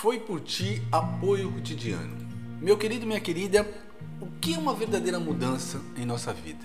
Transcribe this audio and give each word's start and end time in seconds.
foi 0.00 0.18
por 0.18 0.40
ti 0.40 0.82
apoio 0.90 1.52
cotidiano. 1.52 2.16
Meu 2.58 2.78
querido, 2.78 3.06
minha 3.06 3.20
querida, 3.20 3.70
o 4.18 4.26
que 4.40 4.54
é 4.54 4.58
uma 4.58 4.72
verdadeira 4.72 5.20
mudança 5.20 5.78
em 5.94 6.06
nossa 6.06 6.32
vida? 6.32 6.64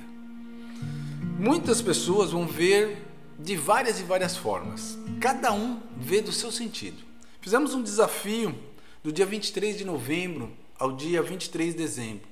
Muitas 1.38 1.82
pessoas 1.82 2.32
vão 2.32 2.48
ver 2.48 3.06
de 3.38 3.58
várias 3.58 4.00
e 4.00 4.04
várias 4.04 4.38
formas. 4.38 4.98
Cada 5.20 5.52
um 5.52 5.82
vê 5.98 6.22
do 6.22 6.32
seu 6.32 6.50
sentido. 6.50 7.04
Fizemos 7.42 7.74
um 7.74 7.84
desafio 7.84 8.58
do 9.04 9.12
dia 9.12 9.26
23 9.26 9.78
de 9.78 9.84
novembro 9.84 10.50
ao 10.80 10.94
dia 10.94 11.22
23 11.22 11.74
de 11.74 11.78
dezembro, 11.78 12.30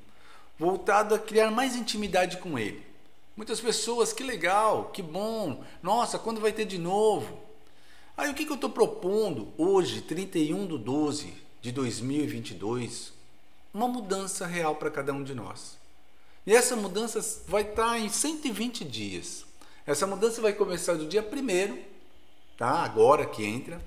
voltado 0.58 1.14
a 1.14 1.20
criar 1.20 1.52
mais 1.52 1.76
intimidade 1.76 2.38
com 2.38 2.58
ele. 2.58 2.82
Muitas 3.36 3.60
pessoas, 3.60 4.14
que 4.14 4.24
legal, 4.24 4.86
que 4.94 5.02
bom, 5.02 5.66
nossa, 5.82 6.18
quando 6.18 6.40
vai 6.40 6.54
ter 6.54 6.64
de 6.64 6.78
novo? 6.78 7.44
Aí 8.16 8.30
o 8.30 8.34
que, 8.36 8.46
que 8.46 8.52
eu 8.52 8.56
estou 8.56 8.70
propondo 8.70 9.52
hoje, 9.58 10.02
31 10.02 10.68
de 10.68 10.78
12 10.78 11.34
de 11.62 11.72
2022? 11.72 13.12
Uma 13.74 13.88
mudança 13.88 14.46
real 14.46 14.76
para 14.76 14.92
cada 14.92 15.12
um 15.12 15.24
de 15.24 15.34
nós. 15.34 15.80
E 16.46 16.54
essa 16.54 16.76
mudança 16.76 17.20
vai 17.48 17.64
estar 17.64 17.92
tá 17.94 18.00
em 18.00 18.10
120 18.10 18.86
dias. 18.86 19.46
Essa 19.86 20.06
mudança 20.06 20.42
vai 20.42 20.54
começar 20.54 20.94
do 20.94 21.08
dia 21.08 21.28
1 21.28 21.84
tá? 22.56 22.84
agora 22.84 23.26
que 23.26 23.44
entra, 23.44 23.82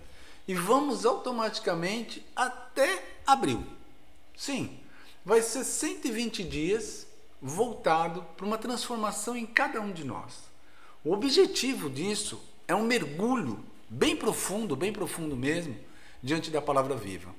e 0.48 0.54
vamos 0.54 1.06
automaticamente 1.06 2.24
até 2.34 3.18
abril. 3.24 3.64
Sim, 4.36 4.76
vai 5.24 5.40
ser 5.40 5.62
120 5.62 6.42
dias 6.42 7.06
voltado 7.40 8.22
para 8.36 8.44
uma 8.46 8.58
transformação 8.58 9.36
em 9.36 9.46
cada 9.46 9.80
um 9.80 9.92
de 9.92 10.02
nós. 10.02 10.34
O 11.04 11.12
objetivo 11.12 11.88
disso 11.88 12.42
é 12.66 12.74
um 12.74 12.82
mergulho 12.82 13.64
bem 13.88 14.16
profundo, 14.16 14.76
bem 14.76 14.92
profundo 14.92 15.36
mesmo, 15.36 15.76
diante 16.22 16.50
da 16.50 16.60
palavra 16.60 16.96
viva. 16.96 17.34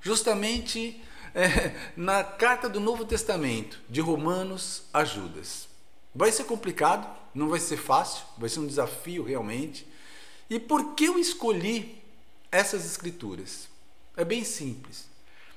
Justamente 0.00 1.02
é, 1.34 1.74
na 1.96 2.22
carta 2.22 2.68
do 2.68 2.80
Novo 2.80 3.04
Testamento, 3.04 3.80
de 3.88 4.00
Romanos 4.00 4.84
a 4.92 5.04
Judas. 5.04 5.68
Vai 6.14 6.30
ser 6.30 6.44
complicado, 6.44 7.08
não 7.34 7.48
vai 7.48 7.58
ser 7.58 7.76
fácil, 7.76 8.24
vai 8.38 8.48
ser 8.48 8.60
um 8.60 8.66
desafio 8.66 9.24
realmente. 9.24 9.86
E 10.48 10.60
por 10.60 10.94
que 10.94 11.06
eu 11.06 11.18
escolhi 11.18 12.02
essas 12.52 12.84
escrituras? 12.84 13.68
É 14.16 14.24
bem 14.24 14.44
simples. 14.44 15.08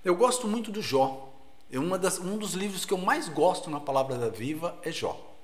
Eu 0.03 0.15
gosto 0.15 0.47
muito 0.47 0.71
do 0.71 0.81
Jó. 0.81 1.33
É 1.69 1.97
das, 1.97 2.17
um 2.17 2.37
dos 2.37 2.53
livros 2.53 2.85
que 2.85 2.93
eu 2.93 2.97
mais 2.97 3.27
gosto 3.27 3.69
na 3.69 3.79
palavra 3.79 4.17
da 4.17 4.29
Viva 4.29 4.79
é 4.83 4.91
Jó. 4.91 5.35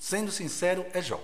Sendo 0.00 0.32
sincero, 0.32 0.84
é 0.92 1.02
Jó. 1.02 1.20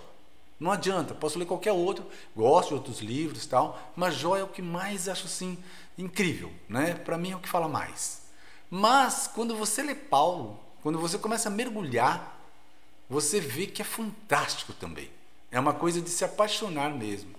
Não 0.63 0.71
adianta, 0.71 1.13
posso 1.13 1.41
ler 1.41 1.45
qualquer 1.45 1.73
outro, 1.73 2.07
gosto 2.37 2.69
de 2.69 2.75
outros 2.75 3.01
livros 3.01 3.47
tal, 3.47 3.93
mas 3.97 4.15
Jó 4.15 4.37
é 4.37 4.45
o 4.45 4.49
que 4.49 4.63
mais 4.63 5.09
acho 5.09 5.27
assim 5.27 5.59
incrível, 5.99 6.53
né? 6.69 6.95
Para 6.95 7.19
mim 7.19 7.33
é 7.33 7.37
o 7.37 7.41
que 7.41 7.49
fala 7.49 7.67
mais. 7.67 8.23
Mas 8.71 9.29
quando 9.35 9.57
você 9.57 9.83
lê 9.83 9.93
Paulo, 9.93 10.61
quando 10.81 11.01
você 11.01 11.19
começa 11.19 11.49
a 11.49 11.51
mergulhar, 11.51 12.41
você 13.11 13.41
vê 13.41 13.67
que 13.67 13.83
é 13.83 13.85
fantástico 13.85 14.73
também. 14.73 15.11
É 15.51 15.59
uma 15.59 15.75
coisa 15.75 16.01
de 16.01 16.09
se 16.09 16.25
apaixonar 16.25 16.95
mesmo. 16.95 17.35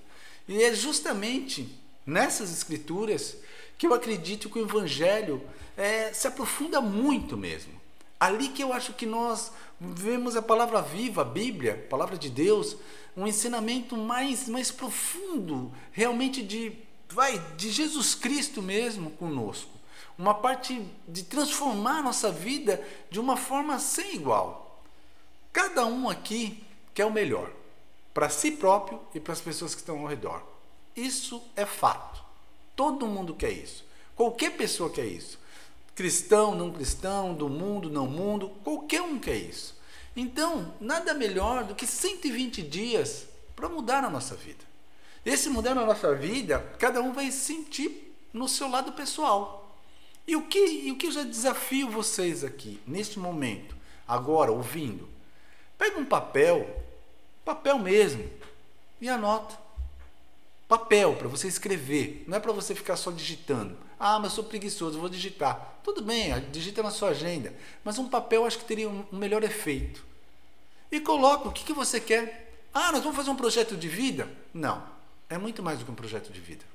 E 0.45 0.61
é 0.61 0.75
justamente 0.75 1.79
nessas 2.05 2.51
escrituras 2.51 3.37
que 3.77 3.87
eu 3.87 3.93
acredito 3.93 4.49
que 4.49 4.59
o 4.59 4.63
Evangelho 4.63 5.41
é, 5.77 6.11
se 6.11 6.27
aprofunda 6.27 6.81
muito 6.81 7.37
mesmo. 7.37 7.71
Ali 8.19 8.49
que 8.49 8.63
eu 8.63 8.71
acho 8.71 8.93
que 8.93 9.05
nós 9.05 9.51
vemos 9.79 10.35
a 10.35 10.41
palavra 10.41 10.81
viva, 10.81 11.21
a 11.21 11.25
Bíblia, 11.25 11.73
a 11.73 11.89
palavra 11.89 12.17
de 12.17 12.29
Deus, 12.29 12.77
um 13.15 13.27
ensinamento 13.27 13.97
mais, 13.97 14.47
mais 14.47 14.71
profundo, 14.71 15.71
realmente 15.91 16.41
de, 16.41 16.73
vai, 17.09 17.37
de 17.55 17.69
Jesus 17.69 18.15
Cristo 18.15 18.61
mesmo 18.61 19.11
conosco. 19.11 19.71
Uma 20.17 20.33
parte 20.33 20.85
de 21.07 21.23
transformar 21.23 22.03
nossa 22.03 22.31
vida 22.31 22.85
de 23.09 23.19
uma 23.19 23.35
forma 23.35 23.79
sem 23.79 24.15
igual. 24.15 24.81
Cada 25.51 25.85
um 25.85 26.09
aqui 26.09 26.63
quer 26.93 27.05
o 27.05 27.11
melhor, 27.11 27.51
para 28.13 28.29
si 28.29 28.51
próprio 28.51 28.99
e 29.13 29.19
para 29.19 29.33
as 29.33 29.41
pessoas 29.41 29.73
que 29.73 29.81
estão 29.81 29.99
ao 29.99 30.07
redor. 30.07 30.41
Isso 30.95 31.41
é 31.55 31.65
fato. 31.65 32.23
Todo 32.75 33.07
mundo 33.07 33.33
quer 33.33 33.51
isso. 33.51 33.83
Qualquer 34.15 34.55
pessoa 34.55 34.89
quer 34.89 35.05
isso. 35.05 35.39
Cristão, 35.95 36.55
não 36.55 36.71
cristão, 36.71 37.33
do 37.33 37.47
mundo, 37.47 37.89
não 37.89 38.07
mundo, 38.07 38.49
qualquer 38.63 39.01
um 39.01 39.19
quer 39.19 39.35
isso. 39.35 39.77
Então, 40.15 40.73
nada 40.79 41.13
melhor 41.13 41.63
do 41.63 41.75
que 41.75 41.85
120 41.85 42.61
dias 42.61 43.27
para 43.55 43.69
mudar 43.69 44.03
a 44.03 44.09
nossa 44.09 44.35
vida. 44.35 44.63
Esse 45.25 45.49
mudar 45.49 45.71
a 45.71 45.85
nossa 45.85 46.13
vida, 46.15 46.59
cada 46.79 47.01
um 47.01 47.13
vai 47.13 47.31
sentir 47.31 48.15
no 48.33 48.47
seu 48.47 48.69
lado 48.69 48.91
pessoal. 48.93 49.77
E 50.27 50.35
o 50.35 50.43
que, 50.43 50.59
e 50.59 50.91
o 50.91 50.97
que 50.97 51.07
eu 51.07 51.11
já 51.11 51.23
desafio 51.23 51.89
vocês 51.89 52.43
aqui, 52.43 52.79
neste 52.87 53.19
momento, 53.19 53.75
agora, 54.07 54.51
ouvindo? 54.51 55.07
Pega 55.77 55.99
um 55.99 56.05
papel, 56.05 56.83
papel 57.43 57.77
mesmo, 57.79 58.29
e 58.99 59.09
anota 59.09 59.63
papel 60.73 61.15
para 61.15 61.27
você 61.27 61.47
escrever, 61.47 62.23
não 62.27 62.37
é 62.37 62.39
para 62.39 62.51
você 62.51 62.73
ficar 62.73 62.95
só 62.95 63.11
digitando. 63.11 63.77
Ah, 64.05 64.19
mas 64.19 64.33
sou 64.33 64.43
preguiçoso, 64.43 64.99
vou 64.99 65.07
digitar. 65.07 65.79
Tudo 65.81 66.01
bem, 66.01 66.37
digita 66.51 66.83
na 66.83 66.91
sua 66.91 67.11
agenda, 67.11 67.53
mas 67.85 67.97
um 67.97 68.09
papel 68.09 68.45
acho 68.45 68.57
que 68.57 68.65
teria 68.65 68.89
um 68.89 69.05
melhor 69.13 69.41
efeito. 69.45 70.05
E 70.91 70.99
coloca 70.99 71.47
o 71.47 71.53
que, 71.53 71.63
que 71.63 71.71
você 71.71 72.01
quer. 72.01 72.53
Ah, 72.73 72.91
nós 72.91 73.01
vamos 73.01 73.15
fazer 73.15 73.29
um 73.29 73.35
projeto 73.37 73.77
de 73.77 73.87
vida? 73.87 74.27
Não, 74.53 74.83
é 75.29 75.37
muito 75.37 75.63
mais 75.63 75.79
do 75.79 75.85
que 75.85 75.91
um 75.91 75.95
projeto 75.95 76.33
de 76.33 76.41
vida. 76.41 76.65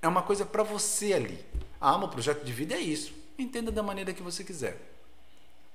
É 0.00 0.08
uma 0.08 0.22
coisa 0.22 0.46
para 0.46 0.62
você 0.62 1.12
ali. 1.12 1.44
Ah, 1.78 1.98
meu 1.98 2.08
projeto 2.08 2.42
de 2.42 2.50
vida 2.50 2.74
é 2.74 2.80
isso. 2.80 3.12
Entenda 3.38 3.70
da 3.70 3.82
maneira 3.82 4.14
que 4.14 4.22
você 4.22 4.42
quiser. 4.42 4.80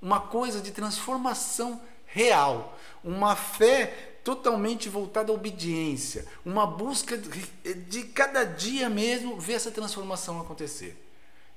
Uma 0.02 0.22
coisa 0.22 0.60
de 0.60 0.72
transformação 0.72 1.80
real, 2.04 2.76
uma 3.04 3.36
fé 3.36 4.13
totalmente 4.24 4.88
voltada 4.88 5.30
à 5.30 5.34
obediência, 5.34 6.26
uma 6.44 6.66
busca 6.66 7.16
de 7.18 8.04
cada 8.04 8.42
dia 8.42 8.88
mesmo 8.88 9.38
ver 9.38 9.52
essa 9.52 9.70
transformação 9.70 10.40
acontecer. 10.40 10.96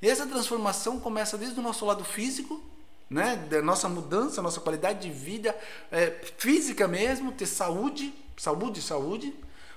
E 0.02 0.10
essa 0.10 0.28
transformação 0.28 1.00
começa 1.00 1.38
desde 1.38 1.58
o 1.58 1.64
nosso 1.64 1.86
lado 1.86 2.04
físico, 2.04 2.62
né, 3.10 3.38
da 3.50 3.62
nossa 3.62 3.88
mudança, 3.88 4.42
nossa 4.42 4.60
qualidade 4.60 5.08
de 5.08 5.10
vida 5.10 5.58
é, 5.90 6.12
física 6.38 6.90
mesmo, 6.90 7.32
ter 7.32 7.46
saúde, 7.46 8.14
saúde, 8.36 8.82
saúde. 8.82 9.34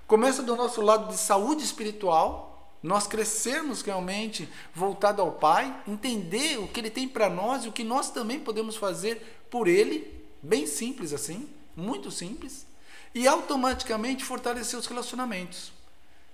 Começa 0.08 0.42
do 0.42 0.56
nosso 0.56 0.82
lado 0.82 1.12
de 1.12 1.16
saúde 1.16 1.62
espiritual, 1.62 2.74
nós 2.82 3.06
crescermos 3.06 3.82
realmente 3.82 4.48
voltado 4.74 5.22
ao 5.22 5.30
Pai, 5.30 5.80
entender 5.86 6.58
o 6.58 6.66
que 6.66 6.80
Ele 6.80 6.90
tem 6.90 7.06
para 7.06 7.30
nós 7.30 7.64
e 7.64 7.68
o 7.68 7.72
que 7.72 7.84
nós 7.84 8.10
também 8.10 8.40
podemos 8.40 8.74
fazer 8.74 9.44
por 9.48 9.68
Ele, 9.68 10.12
bem 10.42 10.66
simples 10.66 11.12
assim, 11.12 11.48
muito 11.76 12.10
simples 12.10 12.68
e 13.14 13.26
automaticamente 13.26 14.24
fortalecer 14.24 14.78
os 14.78 14.86
relacionamentos. 14.86 15.72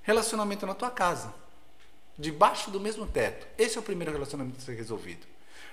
Relacionamento 0.02 0.66
na 0.66 0.74
tua 0.74 0.90
casa, 0.90 1.34
debaixo 2.18 2.70
do 2.70 2.78
mesmo 2.78 3.06
teto. 3.06 3.46
Esse 3.58 3.76
é 3.76 3.80
o 3.80 3.84
primeiro 3.84 4.12
relacionamento 4.12 4.58
a 4.58 4.64
ser 4.64 4.74
resolvido. 4.74 5.26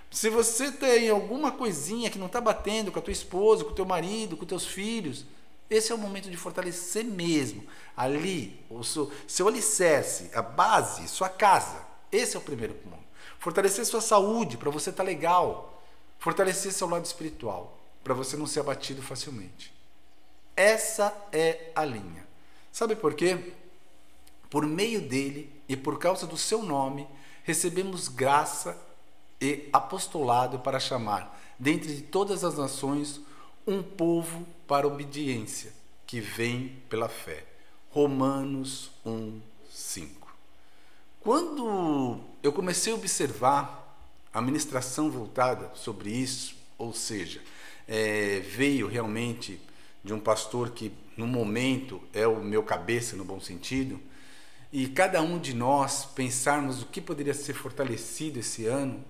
Se 0.09 0.29
você 0.29 0.71
tem 0.71 1.09
alguma 1.09 1.51
coisinha 1.51 2.09
que 2.09 2.19
não 2.19 2.27
está 2.27 2.39
batendo 2.39 2.91
com 2.91 2.99
a 2.99 3.01
tua 3.01 3.11
esposa, 3.11 3.63
com 3.63 3.71
o 3.71 3.75
teu 3.75 3.85
marido, 3.85 4.37
com 4.37 4.43
os 4.43 4.49
teus 4.49 4.65
filhos, 4.65 5.25
esse 5.69 5.91
é 5.91 5.95
o 5.95 5.97
momento 5.97 6.29
de 6.29 6.37
fortalecer 6.37 7.03
mesmo. 7.03 7.65
Ali, 7.97 8.63
o 8.69 8.83
seu, 8.83 9.11
seu 9.27 9.47
alicerce, 9.47 10.29
a 10.33 10.41
base, 10.41 11.07
sua 11.07 11.29
casa. 11.29 11.81
Esse 12.11 12.35
é 12.35 12.39
o 12.39 12.43
primeiro 12.43 12.75
ponto. 12.75 13.03
Fortalecer 13.39 13.83
sua 13.85 14.01
saúde 14.01 14.55
para 14.55 14.69
você 14.69 14.91
estar 14.91 15.03
tá 15.03 15.09
legal. 15.09 15.83
Fortalecer 16.19 16.71
seu 16.71 16.87
lado 16.87 17.05
espiritual 17.05 17.75
para 18.03 18.13
você 18.13 18.37
não 18.37 18.45
ser 18.45 18.59
abatido 18.59 19.01
facilmente. 19.01 19.72
Essa 20.55 21.15
é 21.31 21.71
a 21.75 21.83
linha. 21.83 22.27
Sabe 22.71 22.95
por 22.95 23.13
quê? 23.13 23.53
Por 24.49 24.65
meio 24.65 25.01
dele 25.01 25.51
e 25.67 25.75
por 25.75 25.97
causa 25.97 26.27
do 26.27 26.37
seu 26.37 26.61
nome, 26.61 27.07
recebemos 27.43 28.07
graça 28.07 28.77
e 29.41 29.67
apostolado 29.73 30.59
para 30.59 30.79
chamar, 30.79 31.39
dentre 31.57 32.01
todas 32.01 32.43
as 32.43 32.57
nações, 32.57 33.19
um 33.65 33.81
povo 33.81 34.45
para 34.67 34.87
obediência, 34.87 35.73
que 36.05 36.19
vem 36.19 36.81
pela 36.89 37.09
fé. 37.09 37.43
Romanos 37.89 38.91
1, 39.05 39.39
5. 39.69 40.35
Quando 41.19 42.19
eu 42.41 42.51
comecei 42.51 42.91
a 42.91 42.95
observar 42.95 43.97
a 44.33 44.41
ministração 44.41 45.09
voltada 45.09 45.71
sobre 45.75 46.09
isso, 46.09 46.55
ou 46.77 46.93
seja, 46.93 47.41
é, 47.87 48.39
veio 48.39 48.87
realmente 48.87 49.59
de 50.03 50.13
um 50.13 50.19
pastor 50.19 50.71
que 50.71 50.91
no 51.15 51.25
momento 51.25 52.01
é 52.13 52.27
o 52.27 52.43
meu 52.43 52.63
cabeça 52.63 53.15
no 53.15 53.23
bom 53.23 53.39
sentido, 53.39 53.99
e 54.71 54.87
cada 54.87 55.21
um 55.21 55.37
de 55.37 55.53
nós 55.53 56.03
pensarmos 56.03 56.81
o 56.81 56.87
que 56.87 56.99
poderia 56.99 57.33
ser 57.33 57.53
fortalecido 57.53 58.39
esse 58.39 58.65
ano, 58.65 59.03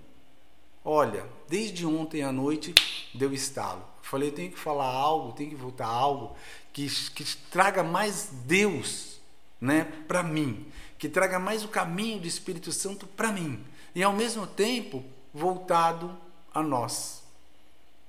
olha, 0.84 1.26
desde 1.48 1.86
ontem 1.86 2.22
à 2.22 2.30
noite 2.30 2.74
deu 3.14 3.32
estalo. 3.32 3.82
Falei, 4.02 4.30
tenho 4.30 4.52
que 4.52 4.58
falar 4.58 4.84
algo, 4.84 5.32
tenho 5.32 5.50
que 5.50 5.56
voltar 5.56 5.86
algo 5.86 6.36
que, 6.70 6.86
que 7.12 7.24
traga 7.50 7.82
mais 7.82 8.28
Deus 8.44 9.18
né, 9.58 9.84
para 10.06 10.22
mim, 10.22 10.66
que 10.98 11.08
traga 11.08 11.38
mais 11.38 11.64
o 11.64 11.68
caminho 11.68 12.20
do 12.20 12.26
Espírito 12.26 12.70
Santo 12.70 13.06
para 13.06 13.32
mim 13.32 13.64
e 13.94 14.02
ao 14.02 14.12
mesmo 14.12 14.46
tempo 14.46 15.02
voltado 15.32 16.14
a 16.52 16.62
nós, 16.62 17.22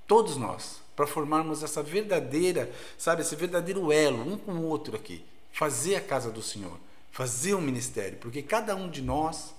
todos 0.05 0.35
nós, 0.35 0.81
para 0.95 1.07
formarmos 1.07 1.63
essa 1.63 1.83
verdadeira, 1.83 2.71
sabe, 2.97 3.21
esse 3.21 3.35
verdadeiro 3.35 3.91
elo 3.91 4.33
um 4.33 4.37
com 4.37 4.53
o 4.53 4.65
outro 4.65 4.95
aqui, 4.95 5.23
fazer 5.51 5.95
a 5.95 6.01
casa 6.01 6.31
do 6.31 6.41
Senhor, 6.41 6.77
fazer 7.11 7.53
o 7.53 7.57
um 7.57 7.61
ministério, 7.61 8.17
porque 8.19 8.41
cada 8.41 8.75
um 8.75 8.89
de 8.89 9.01
nós 9.01 9.53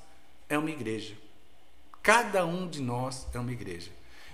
é 0.49 0.57
uma 0.57 0.71
igreja. 0.71 1.15
Cada 2.03 2.47
um 2.47 2.69
de 2.69 2.81
nós 2.81 3.27
é 3.35 3.39
uma 3.39 3.53
igreja. 3.53 3.91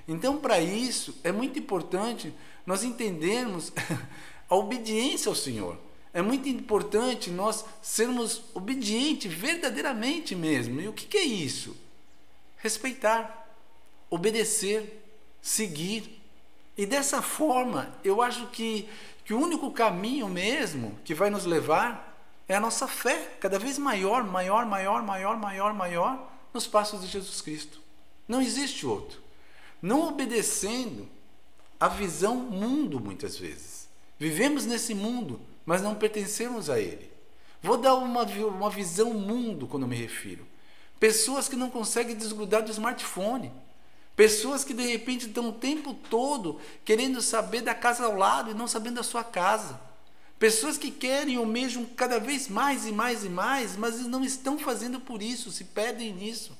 Então, 0.07 0.39
para 0.39 0.61
isso, 0.61 1.17
é 1.25 1.33
muito 1.33 1.59
importante 1.59 2.35
nós 2.67 2.85
entendermos 2.85 3.73
a 4.49 4.55
obediência 4.55 5.29
ao 5.29 5.35
Senhor. 5.35 5.79
É 6.13 6.21
muito 6.21 6.49
importante 6.49 7.31
nós 7.31 7.65
sermos 7.81 8.43
obedientes 8.53 9.33
verdadeiramente 9.33 10.35
mesmo. 10.35 10.81
E 10.81 10.89
o 10.89 10.93
que, 10.93 11.07
que 11.07 11.17
é 11.17 11.25
isso? 11.25 11.75
Respeitar, 12.59 13.49
obedecer, 14.11 15.03
seguir. 15.41 16.22
E 16.77 16.87
dessa 16.87 17.21
forma, 17.21 17.93
eu 18.03 18.23
acho 18.23 18.47
que, 18.49 18.89
que 19.25 19.35
o 19.35 19.41
único 19.41 19.71
caminho 19.71 20.29
mesmo 20.29 20.99
que 21.05 21.15
vai 21.15 21.31
nos 21.31 21.45
levar 21.45 22.13
é 22.49 22.55
a 22.55 22.61
nossa 22.61 22.87
fé, 22.89 23.37
cada 23.41 23.59
vez 23.59 23.79
maior, 23.79 24.25
maior, 24.25 24.67
maior, 24.67 25.03
maior, 25.03 25.37
maior, 25.37 25.75
maior, 25.75 26.33
nos 26.53 26.67
passos 26.67 27.01
de 27.03 27.07
Jesus 27.07 27.41
Cristo. 27.41 27.81
Não 28.27 28.41
existe 28.41 28.87
outro. 28.87 29.21
Não 29.81 30.09
obedecendo 30.09 31.09
a 31.79 31.89
visão 31.89 32.37
mundo, 32.37 33.01
muitas 33.01 33.37
vezes. 33.37 33.89
Vivemos 34.19 34.65
nesse 34.65 34.95
mundo, 34.95 35.41
mas 35.67 35.83
não 35.83 35.95
pertencemos 35.95 36.71
a 36.71 36.79
ele. 36.79 37.11
Vou 37.63 37.77
dar 37.77 37.95
uma, 37.95 38.23
uma 38.23 38.71
visão 38.71 39.13
mundo 39.13 39.67
quando 39.67 39.87
me 39.87 39.97
refiro. 39.97 40.47
Pessoas 41.01 41.49
que 41.49 41.57
não 41.57 41.71
conseguem 41.71 42.17
desgrudar 42.17 42.63
do 42.63 42.71
smartphone. 42.71 43.53
Pessoas 44.15 44.63
que 44.63 44.75
de 44.75 44.87
repente 44.87 45.27
estão 45.27 45.49
o 45.49 45.53
tempo 45.53 45.95
todo 45.95 46.61
querendo 46.85 47.23
saber 47.23 47.63
da 47.63 47.75
casa 47.75 48.05
ao 48.05 48.17
lado 48.17 48.51
e 48.51 48.55
não 48.55 48.69
sabendo 48.69 48.97
da 48.97 49.03
sua 49.03 49.25
casa. 49.25 49.81
Pessoas 50.39 50.77
que 50.77 50.91
querem 50.91 51.39
ou 51.39 51.47
mesmo 51.47 51.87
cada 51.97 52.19
vez 52.19 52.49
mais 52.49 52.87
e 52.87 52.93
mais 52.93 53.25
e 53.25 53.29
mais, 53.29 53.77
mas 53.77 54.01
não 54.07 54.25
estão 54.25 54.59
fazendo 54.59 55.01
por 55.01 55.23
isso, 55.23 55.51
se 55.51 55.65
perdem 55.65 56.13
nisso. 56.13 56.57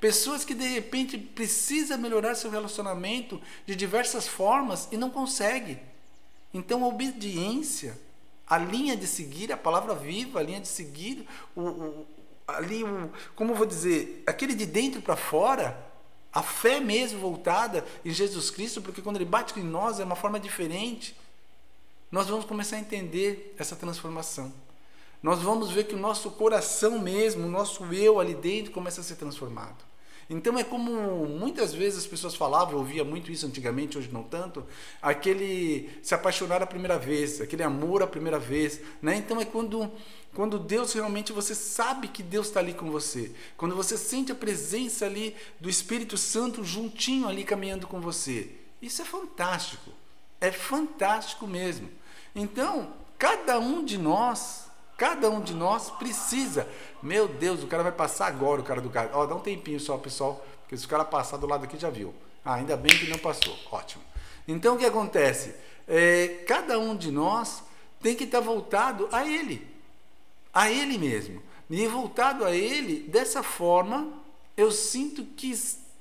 Pessoas 0.00 0.44
que 0.44 0.54
de 0.54 0.66
repente 0.66 1.18
precisam 1.18 1.98
melhorar 1.98 2.34
seu 2.34 2.50
relacionamento 2.50 3.40
de 3.66 3.76
diversas 3.76 4.26
formas 4.26 4.88
e 4.90 4.96
não 4.96 5.10
conseguem. 5.10 5.78
Então 6.54 6.84
a 6.84 6.88
obediência, 6.88 7.98
a 8.46 8.56
linha 8.56 8.96
de 8.96 9.06
seguir 9.06 9.52
a 9.52 9.56
palavra 9.56 9.94
viva, 9.94 10.40
a 10.40 10.42
linha 10.42 10.60
de 10.60 10.68
seguir 10.68 11.28
o, 11.54 11.60
o 11.60 12.06
ali 12.48 12.82
o, 12.82 13.12
como 13.36 13.54
vou 13.54 13.66
dizer, 13.66 14.22
aquele 14.26 14.54
de 14.54 14.64
dentro 14.64 15.02
para 15.02 15.16
fora, 15.16 15.87
a 16.32 16.42
fé 16.42 16.80
mesmo 16.80 17.20
voltada 17.20 17.84
em 18.04 18.10
Jesus 18.10 18.50
Cristo, 18.50 18.82
porque 18.82 19.00
quando 19.02 19.16
ele 19.16 19.24
bate 19.24 19.58
em 19.58 19.64
nós 19.64 19.98
é 19.98 20.04
uma 20.04 20.16
forma 20.16 20.38
diferente. 20.38 21.16
Nós 22.10 22.26
vamos 22.26 22.44
começar 22.44 22.76
a 22.76 22.80
entender 22.80 23.54
essa 23.58 23.76
transformação. 23.76 24.52
Nós 25.22 25.40
vamos 25.40 25.70
ver 25.70 25.84
que 25.84 25.94
o 25.94 25.98
nosso 25.98 26.30
coração 26.30 26.98
mesmo, 26.98 27.46
o 27.46 27.50
nosso 27.50 27.84
eu 27.92 28.20
ali 28.20 28.34
dentro 28.34 28.72
começa 28.72 29.00
a 29.00 29.04
ser 29.04 29.16
transformado. 29.16 29.87
Então 30.30 30.58
é 30.58 30.64
como 30.64 31.26
muitas 31.26 31.72
vezes 31.72 32.00
as 32.00 32.06
pessoas 32.06 32.34
falavam, 32.34 32.74
eu 32.74 32.78
ouvia 32.80 33.02
muito 33.02 33.32
isso 33.32 33.46
antigamente, 33.46 33.96
hoje 33.96 34.10
não 34.12 34.22
tanto, 34.22 34.62
aquele 35.00 35.88
se 36.02 36.14
apaixonar 36.14 36.62
a 36.62 36.66
primeira 36.66 36.98
vez, 36.98 37.40
aquele 37.40 37.62
amor 37.62 38.02
à 38.02 38.06
primeira 38.06 38.38
vez, 38.38 38.80
né? 39.00 39.16
Então 39.16 39.40
é 39.40 39.44
quando 39.44 39.90
quando 40.34 40.58
Deus 40.58 40.92
realmente 40.92 41.32
você 41.32 41.54
sabe 41.54 42.06
que 42.08 42.22
Deus 42.22 42.48
está 42.48 42.60
ali 42.60 42.74
com 42.74 42.90
você, 42.90 43.32
quando 43.56 43.74
você 43.74 43.96
sente 43.96 44.30
a 44.30 44.34
presença 44.34 45.06
ali 45.06 45.34
do 45.58 45.68
Espírito 45.68 46.18
Santo 46.18 46.62
juntinho 46.62 47.26
ali 47.26 47.42
caminhando 47.42 47.86
com 47.86 47.98
você, 47.98 48.50
isso 48.82 49.00
é 49.00 49.04
fantástico, 49.06 49.90
é 50.40 50.52
fantástico 50.52 51.46
mesmo. 51.46 51.88
Então 52.34 52.92
cada 53.18 53.58
um 53.58 53.82
de 53.82 53.96
nós 53.96 54.67
Cada 54.98 55.30
um 55.30 55.40
de 55.40 55.54
nós 55.54 55.90
precisa. 55.90 56.68
Meu 57.00 57.28
Deus, 57.28 57.62
o 57.62 57.68
cara 57.68 57.84
vai 57.84 57.92
passar 57.92 58.26
agora, 58.26 58.60
o 58.60 58.64
cara 58.64 58.80
do 58.80 58.90
carro. 58.90 59.10
Ó, 59.12 59.26
dá 59.26 59.36
um 59.36 59.40
tempinho 59.40 59.78
só, 59.78 59.96
pessoal, 59.96 60.44
porque 60.62 60.76
se 60.76 60.84
o 60.84 60.88
cara 60.88 61.04
passar 61.04 61.36
do 61.36 61.46
lado 61.46 61.64
aqui 61.64 61.78
já 61.78 61.88
viu. 61.88 62.12
Ah, 62.44 62.54
ainda 62.54 62.76
bem 62.76 62.98
que 62.98 63.08
não 63.08 63.16
passou. 63.18 63.56
Ótimo. 63.70 64.02
Então 64.48 64.74
o 64.74 64.78
que 64.78 64.84
acontece? 64.84 65.54
É, 65.86 66.42
cada 66.48 66.80
um 66.80 66.96
de 66.96 67.12
nós 67.12 67.62
tem 68.02 68.16
que 68.16 68.24
estar 68.24 68.40
voltado 68.40 69.08
a 69.12 69.24
Ele, 69.24 69.64
a 70.52 70.68
Ele 70.68 70.98
mesmo. 70.98 71.40
E 71.70 71.86
voltado 71.86 72.44
a 72.44 72.50
Ele, 72.50 73.08
dessa 73.08 73.42
forma, 73.42 74.12
eu 74.56 74.72
sinto 74.72 75.24
que 75.24 75.54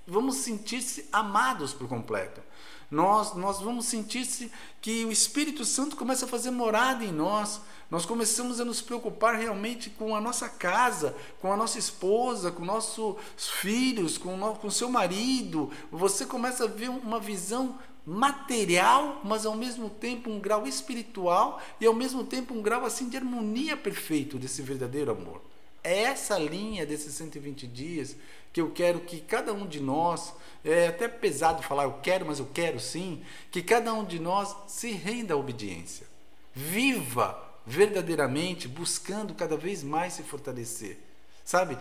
vamos 0.08 0.38
sentir-se 0.38 1.08
amados 1.12 1.72
por 1.72 1.88
completo. 1.88 2.42
Nós, 2.90 3.36
nós 3.36 3.60
vamos 3.60 3.86
sentir-se 3.86 4.52
que 4.82 5.06
o 5.06 5.12
Espírito 5.12 5.66
Santo 5.66 5.96
começa 5.96 6.26
a 6.26 6.28
fazer 6.28 6.52
morada 6.52 7.04
em 7.04 7.12
nós 7.12 7.62
nós 7.90 8.06
começamos 8.06 8.60
a 8.60 8.66
nos 8.66 8.82
preocupar 8.82 9.36
realmente 9.36 9.90
com 9.90 10.14
a 10.14 10.20
nossa 10.20 10.50
casa, 10.50 11.16
com 11.40 11.54
a 11.54 11.58
nossa 11.58 11.80
esposa, 11.80 12.52
com 12.52 12.66
nossos 12.66 13.16
filhos, 13.38 14.18
com 14.18 14.38
o 14.38 14.56
com 14.56 14.70
seu 14.70 14.90
marido. 14.90 15.72
Você 15.90 16.26
começa 16.26 16.66
a 16.66 16.68
ver 16.68 16.90
uma 16.90 17.20
visão 17.20 17.80
material, 18.06 19.22
mas 19.24 19.46
ao 19.46 19.56
mesmo 19.56 19.90
tempo 19.90 20.30
um 20.30 20.40
grau 20.40 20.68
espiritual 20.68 21.62
e 21.80 21.86
ao 21.86 21.94
mesmo 21.94 22.26
tempo 22.26 22.54
um 22.54 22.62
grau 22.62 22.86
assim 22.86 23.08
de 23.08 23.16
harmonia 23.16 23.78
perfeito 23.78 24.38
desse 24.38 24.62
verdadeiro 24.62 25.12
amor. 25.12 25.42
É 25.82 26.04
essa 26.04 26.38
linha 26.38 26.86
desses 26.86 27.14
120 27.14 27.68
dias 27.68 28.18
que 28.52 28.62
eu 28.62 28.72
quero 28.72 29.02
que 29.02 29.20
cada 29.20 29.54
um 29.54 29.66
de 29.68 29.80
nós, 29.80 30.34
é 30.64 30.88
até 30.88 31.08
pesado 31.08 31.64
falar 31.64 31.84
eu 31.84 32.00
quero, 32.02 32.26
mas 32.26 32.40
eu 32.40 32.48
quero 32.54 32.80
sim, 32.80 33.24
que 33.52 33.62
cada 33.62 33.94
um 33.94 34.04
de 34.04 34.20
nós 34.20 34.56
se 34.68 34.92
renda 34.92 35.34
à 35.34 35.38
obediência. 35.38 36.08
Viva 36.54 37.44
verdadeiramente 37.66 38.68
buscando 38.68 39.34
cada 39.34 39.58
vez 39.58 39.84
mais 39.84 40.14
se 40.14 40.24
fortalecer. 40.24 40.98
Sabe? 41.44 41.78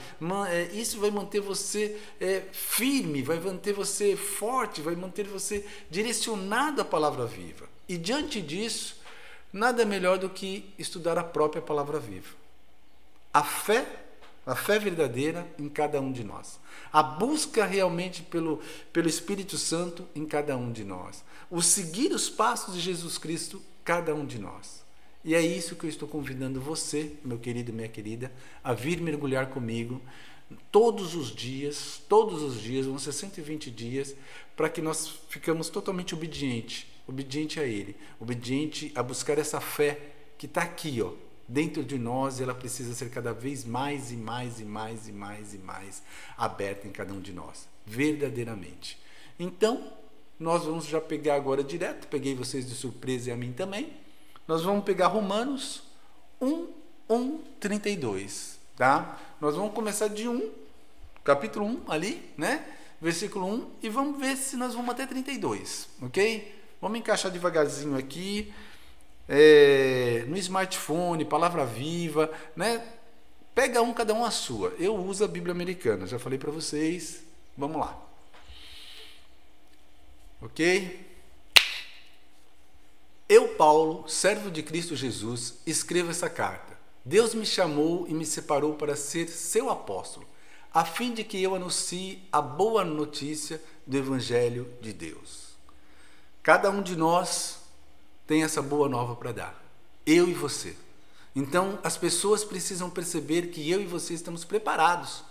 É, 0.48 0.62
isso 0.72 1.00
vai 1.00 1.10
manter 1.10 1.40
você 1.40 2.00
é, 2.20 2.42
firme, 2.52 3.20
vai 3.20 3.40
manter 3.40 3.72
você 3.72 4.16
forte, 4.16 4.80
vai 4.80 4.94
manter 4.94 5.26
você 5.26 5.66
direcionado 5.90 6.80
à 6.80 6.84
palavra 6.84 7.26
viva. 7.26 7.68
E 7.88 7.98
diante 7.98 8.40
disso, 8.40 9.00
nada 9.52 9.84
melhor 9.84 10.18
do 10.18 10.30
que 10.30 10.72
estudar 10.78 11.18
a 11.18 11.24
própria 11.24 11.60
palavra 11.60 11.98
viva. 11.98 12.32
A 13.34 13.42
fé, 13.42 13.84
a 14.46 14.54
fé 14.54 14.78
verdadeira 14.78 15.46
em 15.58 15.68
cada 15.68 16.00
um 16.00 16.12
de 16.12 16.22
nós. 16.22 16.60
A 16.92 17.02
busca 17.02 17.66
realmente 17.66 18.22
pelo, 18.22 18.62
pelo 18.92 19.08
Espírito 19.08 19.58
Santo 19.58 20.06
em 20.14 20.24
cada 20.24 20.56
um 20.56 20.70
de 20.70 20.84
nós. 20.84 21.24
O 21.50 21.60
seguir 21.60 22.12
os 22.12 22.30
passos 22.30 22.74
de 22.74 22.80
Jesus 22.80 23.18
Cristo, 23.18 23.60
cada 23.84 24.14
um 24.14 24.24
de 24.24 24.38
nós. 24.38 24.84
E 25.24 25.34
é 25.34 25.40
isso 25.40 25.74
que 25.74 25.84
eu 25.84 25.90
estou 25.90 26.06
convidando 26.06 26.60
você, 26.60 27.12
meu 27.24 27.38
querido 27.38 27.72
e 27.72 27.74
minha 27.74 27.88
querida, 27.88 28.32
a 28.62 28.72
vir 28.72 29.00
mergulhar 29.00 29.48
comigo 29.48 30.00
todos 30.70 31.16
os 31.16 31.34
dias, 31.34 32.00
todos 32.08 32.40
os 32.42 32.60
dias, 32.60 32.86
vão 32.86 33.00
ser 33.00 33.12
120 33.12 33.68
dias, 33.70 34.14
para 34.54 34.68
que 34.68 34.80
nós 34.80 35.08
ficamos 35.28 35.68
totalmente 35.68 36.14
obediente, 36.14 36.86
obediente 37.08 37.58
a 37.58 37.64
Ele, 37.64 37.96
obediente 38.20 38.92
a 38.94 39.02
buscar 39.02 39.38
essa 39.38 39.60
fé 39.60 39.98
que 40.38 40.46
está 40.46 40.62
aqui, 40.62 41.02
ó, 41.02 41.12
dentro 41.48 41.84
de 41.84 41.98
nós, 41.98 42.38
e 42.38 42.42
ela 42.42 42.54
precisa 42.54 42.94
ser 42.94 43.10
cada 43.10 43.32
vez 43.32 43.64
mais 43.64 44.10
e 44.10 44.16
mais 44.16 44.60
e 44.60 44.64
mais 44.64 45.08
e 45.08 45.12
mais 45.12 45.54
e 45.54 45.58
mais 45.58 46.02
aberta 46.36 46.86
em 46.86 46.90
cada 46.90 47.12
um 47.12 47.20
de 47.20 47.32
nós, 47.32 47.68
verdadeiramente. 47.84 48.98
Então, 49.38 49.92
nós 50.38 50.64
vamos 50.64 50.86
já 50.86 51.00
pegar 51.00 51.36
agora 51.36 51.62
direto, 51.62 52.08
peguei 52.08 52.34
vocês 52.34 52.68
de 52.68 52.74
surpresa 52.74 53.30
e 53.30 53.32
a 53.32 53.36
mim 53.36 53.52
também 53.52 53.92
nós 54.46 54.62
vamos 54.62 54.84
pegar 54.84 55.08
Romanos 55.08 55.82
1, 56.40 56.68
1, 57.08 57.38
32, 57.58 58.58
tá? 58.76 59.18
Nós 59.40 59.56
vamos 59.56 59.72
começar 59.72 60.08
de 60.08 60.28
1, 60.28 60.50
capítulo 61.24 61.66
1 61.66 61.90
ali, 61.90 62.22
né? 62.36 62.64
Versículo 63.00 63.46
1 63.46 63.70
e 63.82 63.88
vamos 63.88 64.20
ver 64.20 64.36
se 64.36 64.56
nós 64.56 64.74
vamos 64.74 64.90
até 64.90 65.06
32, 65.06 65.88
ok? 66.02 66.54
Vamos 66.80 66.98
encaixar 66.98 67.30
devagarzinho 67.30 67.96
aqui, 67.96 68.52
é, 69.28 70.24
no 70.26 70.36
smartphone, 70.36 71.24
palavra 71.24 71.64
viva, 71.64 72.30
né? 72.54 72.82
Pega 73.54 73.80
um, 73.82 73.92
cada 73.92 74.12
um 74.12 74.24
a 74.24 74.30
sua. 74.30 74.74
Eu 74.78 74.94
uso 74.96 75.24
a 75.24 75.28
Bíblia 75.28 75.52
Americana, 75.52 76.06
já 76.06 76.18
falei 76.18 76.38
para 76.38 76.50
vocês. 76.50 77.22
Vamos 77.56 77.78
lá. 77.80 77.98
Ok? 80.42 81.06
Eu, 83.28 83.48
Paulo, 83.54 84.06
servo 84.08 84.50
de 84.50 84.62
Cristo 84.62 84.94
Jesus, 84.94 85.54
escrevo 85.66 86.10
essa 86.10 86.30
carta. 86.30 86.78
Deus 87.04 87.34
me 87.34 87.46
chamou 87.46 88.06
e 88.08 88.14
me 88.14 88.26
separou 88.26 88.74
para 88.74 88.94
ser 88.94 89.28
seu 89.28 89.70
apóstolo, 89.70 90.26
a 90.72 90.84
fim 90.84 91.14
de 91.14 91.24
que 91.24 91.42
eu 91.42 91.54
anuncie 91.54 92.22
a 92.30 92.42
boa 92.42 92.84
notícia 92.84 93.60
do 93.86 93.96
Evangelho 93.96 94.72
de 94.80 94.92
Deus. 94.92 95.56
Cada 96.42 96.70
um 96.70 96.82
de 96.82 96.94
nós 96.94 97.55
tem 98.26 98.42
essa 98.42 98.60
boa 98.60 98.88
nova 98.88 99.14
para 99.14 99.32
dar, 99.32 99.64
eu 100.04 100.28
e 100.28 100.34
você. 100.34 100.76
Então 101.34 101.78
as 101.84 101.96
pessoas 101.96 102.44
precisam 102.44 102.88
perceber 102.88 103.48
que 103.48 103.70
eu 103.70 103.80
e 103.80 103.86
você 103.86 104.14
estamos 104.14 104.44
preparados. 104.44 105.22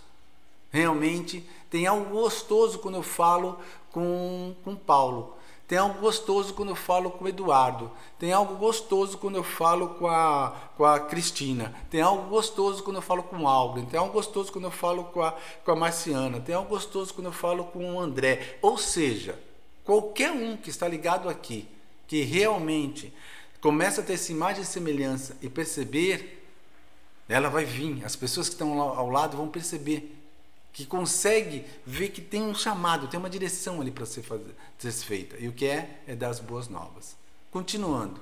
Realmente 0.70 1.44
tem 1.70 1.86
algo 1.86 2.10
gostoso 2.10 2.78
quando 2.78 2.96
eu 2.96 3.02
falo 3.02 3.58
com, 3.90 4.54
com 4.62 4.76
Paulo. 4.76 5.36
Tem 5.66 5.78
algo 5.78 5.98
gostoso 5.98 6.54
quando 6.54 6.68
eu 6.68 6.76
falo 6.76 7.10
com 7.10 7.24
o 7.24 7.28
Eduardo. 7.28 7.90
Tem 8.20 8.32
algo 8.32 8.54
gostoso 8.54 9.18
quando 9.18 9.34
eu 9.34 9.42
falo 9.42 9.90
com 9.94 10.06
a, 10.06 10.54
com 10.76 10.84
a 10.84 11.00
Cristina. 11.00 11.74
Tem 11.90 12.00
algo 12.00 12.28
gostoso 12.28 12.84
quando 12.84 12.96
eu 12.96 13.02
falo 13.02 13.24
com 13.24 13.38
o 13.38 13.48
Alden. 13.48 13.84
Tem 13.86 13.98
algo 13.98 14.12
gostoso 14.12 14.52
quando 14.52 14.66
eu 14.66 14.70
falo 14.70 15.04
com 15.04 15.22
a, 15.22 15.34
com 15.64 15.72
a 15.72 15.76
Marciana. 15.76 16.38
Tem 16.38 16.54
algo 16.54 16.68
gostoso 16.68 17.12
quando 17.12 17.26
eu 17.26 17.32
falo 17.32 17.64
com 17.64 17.94
o 17.94 18.00
André. 18.00 18.58
Ou 18.62 18.78
seja, 18.78 19.36
qualquer 19.82 20.30
um 20.30 20.56
que 20.56 20.70
está 20.70 20.86
ligado 20.86 21.28
aqui, 21.28 21.66
que 22.06 22.22
realmente 22.22 23.12
começa 23.60 24.00
a 24.00 24.04
ter 24.04 24.14
essa 24.14 24.32
imagem 24.32 24.62
e 24.62 24.66
semelhança 24.66 25.36
e 25.42 25.48
perceber, 25.48 26.46
ela 27.28 27.48
vai 27.48 27.64
vir. 27.64 28.04
As 28.04 28.14
pessoas 28.14 28.48
que 28.48 28.54
estão 28.54 28.80
ao 28.80 29.10
lado 29.10 29.36
vão 29.36 29.48
perceber 29.48 30.16
que 30.76 30.84
consegue 30.84 31.64
ver 31.86 32.10
que 32.10 32.20
tem 32.20 32.42
um 32.42 32.54
chamado, 32.54 33.08
tem 33.08 33.18
uma 33.18 33.30
direção 33.30 33.80
ali 33.80 33.90
para 33.90 34.04
ser, 34.04 34.22
ser 34.78 34.92
feita. 34.92 35.34
E 35.38 35.48
o 35.48 35.52
que 35.52 35.64
é? 35.64 36.00
É 36.06 36.14
dar 36.14 36.28
as 36.28 36.38
boas 36.38 36.68
novas. 36.68 37.16
Continuando. 37.50 38.20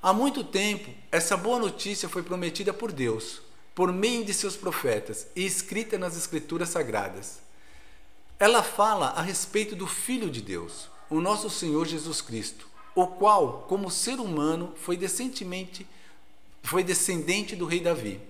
Há 0.00 0.12
muito 0.12 0.44
tempo, 0.44 0.88
essa 1.10 1.36
boa 1.36 1.58
notícia 1.58 2.08
foi 2.08 2.22
prometida 2.22 2.72
por 2.72 2.92
Deus, 2.92 3.42
por 3.74 3.92
meio 3.92 4.24
de 4.24 4.32
seus 4.32 4.56
profetas 4.56 5.26
e 5.34 5.44
escrita 5.44 5.98
nas 5.98 6.16
Escrituras 6.16 6.68
Sagradas. 6.68 7.40
Ela 8.38 8.62
fala 8.62 9.08
a 9.08 9.22
respeito 9.22 9.74
do 9.74 9.88
Filho 9.88 10.30
de 10.30 10.40
Deus, 10.40 10.88
o 11.10 11.20
nosso 11.20 11.50
Senhor 11.50 11.84
Jesus 11.88 12.20
Cristo, 12.20 12.67
o 13.00 13.06
qual, 13.06 13.64
como 13.68 13.90
ser 13.90 14.20
humano, 14.20 14.72
foi 14.76 14.96
descendentemente 14.96 15.86
foi 16.62 16.82
descendente 16.82 17.56
do 17.56 17.64
rei 17.64 17.80
Davi 17.80 18.20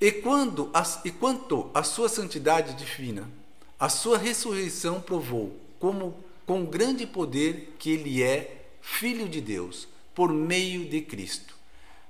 e, 0.00 0.12
quando, 0.12 0.70
e 1.04 1.10
quanto 1.10 1.70
à 1.72 1.82
sua 1.82 2.08
santidade 2.08 2.74
divina, 2.74 3.30
a 3.78 3.88
sua 3.88 4.18
ressurreição 4.18 5.00
provou, 5.00 5.56
como 5.80 6.14
com 6.44 6.64
grande 6.64 7.06
poder, 7.06 7.74
que 7.78 7.90
ele 7.90 8.22
é 8.22 8.66
Filho 8.82 9.28
de 9.28 9.40
Deus, 9.40 9.88
por 10.14 10.30
meio 10.30 10.84
de 10.90 11.00
Cristo. 11.00 11.54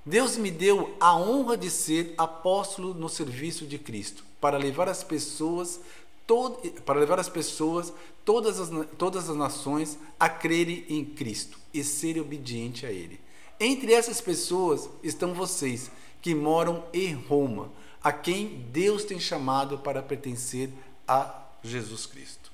Deus 0.05 0.35
me 0.35 0.51
deu 0.51 0.95
a 0.99 1.15
honra 1.15 1.55
de 1.55 1.69
ser 1.69 2.13
apóstolo 2.17 2.93
no 2.93 3.07
serviço 3.07 3.65
de 3.65 3.77
Cristo, 3.77 4.25
para 4.41 4.57
levar 4.57 4.89
as 4.89 5.03
pessoas 5.03 5.79
todo, 6.27 6.57
para 6.81 6.99
levar 6.99 7.19
as 7.19 7.29
pessoas, 7.29 7.93
todas 8.23 8.59
as, 8.59 8.69
todas 8.97 9.29
as 9.29 9.35
nações, 9.35 9.97
a 10.19 10.29
crerem 10.29 10.85
em 10.89 11.05
Cristo 11.05 11.59
e 11.73 11.83
serem 11.83 12.21
obedientes 12.21 12.83
a 12.83 12.91
Ele. 12.91 13.19
Entre 13.59 13.93
essas 13.93 14.19
pessoas 14.19 14.89
estão 15.03 15.33
vocês, 15.33 15.89
que 16.21 16.33
moram 16.33 16.83
em 16.91 17.13
Roma 17.13 17.71
a 18.03 18.11
quem 18.11 18.67
Deus 18.71 19.03
tem 19.03 19.19
chamado 19.19 19.79
para 19.79 20.01
pertencer 20.01 20.69
a 21.07 21.43
Jesus 21.63 22.05
Cristo. 22.05 22.51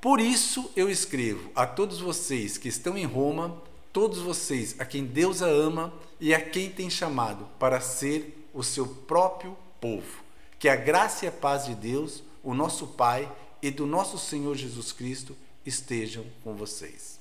Por 0.00 0.20
isso 0.20 0.70
eu 0.76 0.88
escrevo 0.88 1.50
a 1.56 1.66
todos 1.66 1.98
vocês 1.98 2.56
que 2.56 2.68
estão 2.68 2.96
em 2.96 3.04
Roma, 3.04 3.60
todos 3.92 4.18
vocês 4.20 4.76
a 4.78 4.84
quem 4.84 5.04
Deus 5.04 5.42
a 5.42 5.48
ama 5.48 5.92
e 6.20 6.32
a 6.32 6.40
quem 6.40 6.70
tem 6.70 6.88
chamado 6.88 7.48
para 7.58 7.80
ser 7.80 8.48
o 8.54 8.62
seu 8.62 8.86
próprio 8.86 9.56
povo. 9.80 10.22
Que 10.58 10.68
a 10.68 10.76
graça 10.76 11.24
e 11.24 11.28
a 11.28 11.32
paz 11.32 11.66
de 11.66 11.74
Deus, 11.74 12.22
o 12.42 12.54
nosso 12.54 12.86
Pai 12.86 13.30
e 13.62 13.70
do 13.70 13.86
nosso 13.86 14.18
Senhor 14.18 14.56
Jesus 14.56 14.92
Cristo 14.92 15.36
estejam 15.64 16.24
com 16.42 16.54
vocês. 16.54 17.18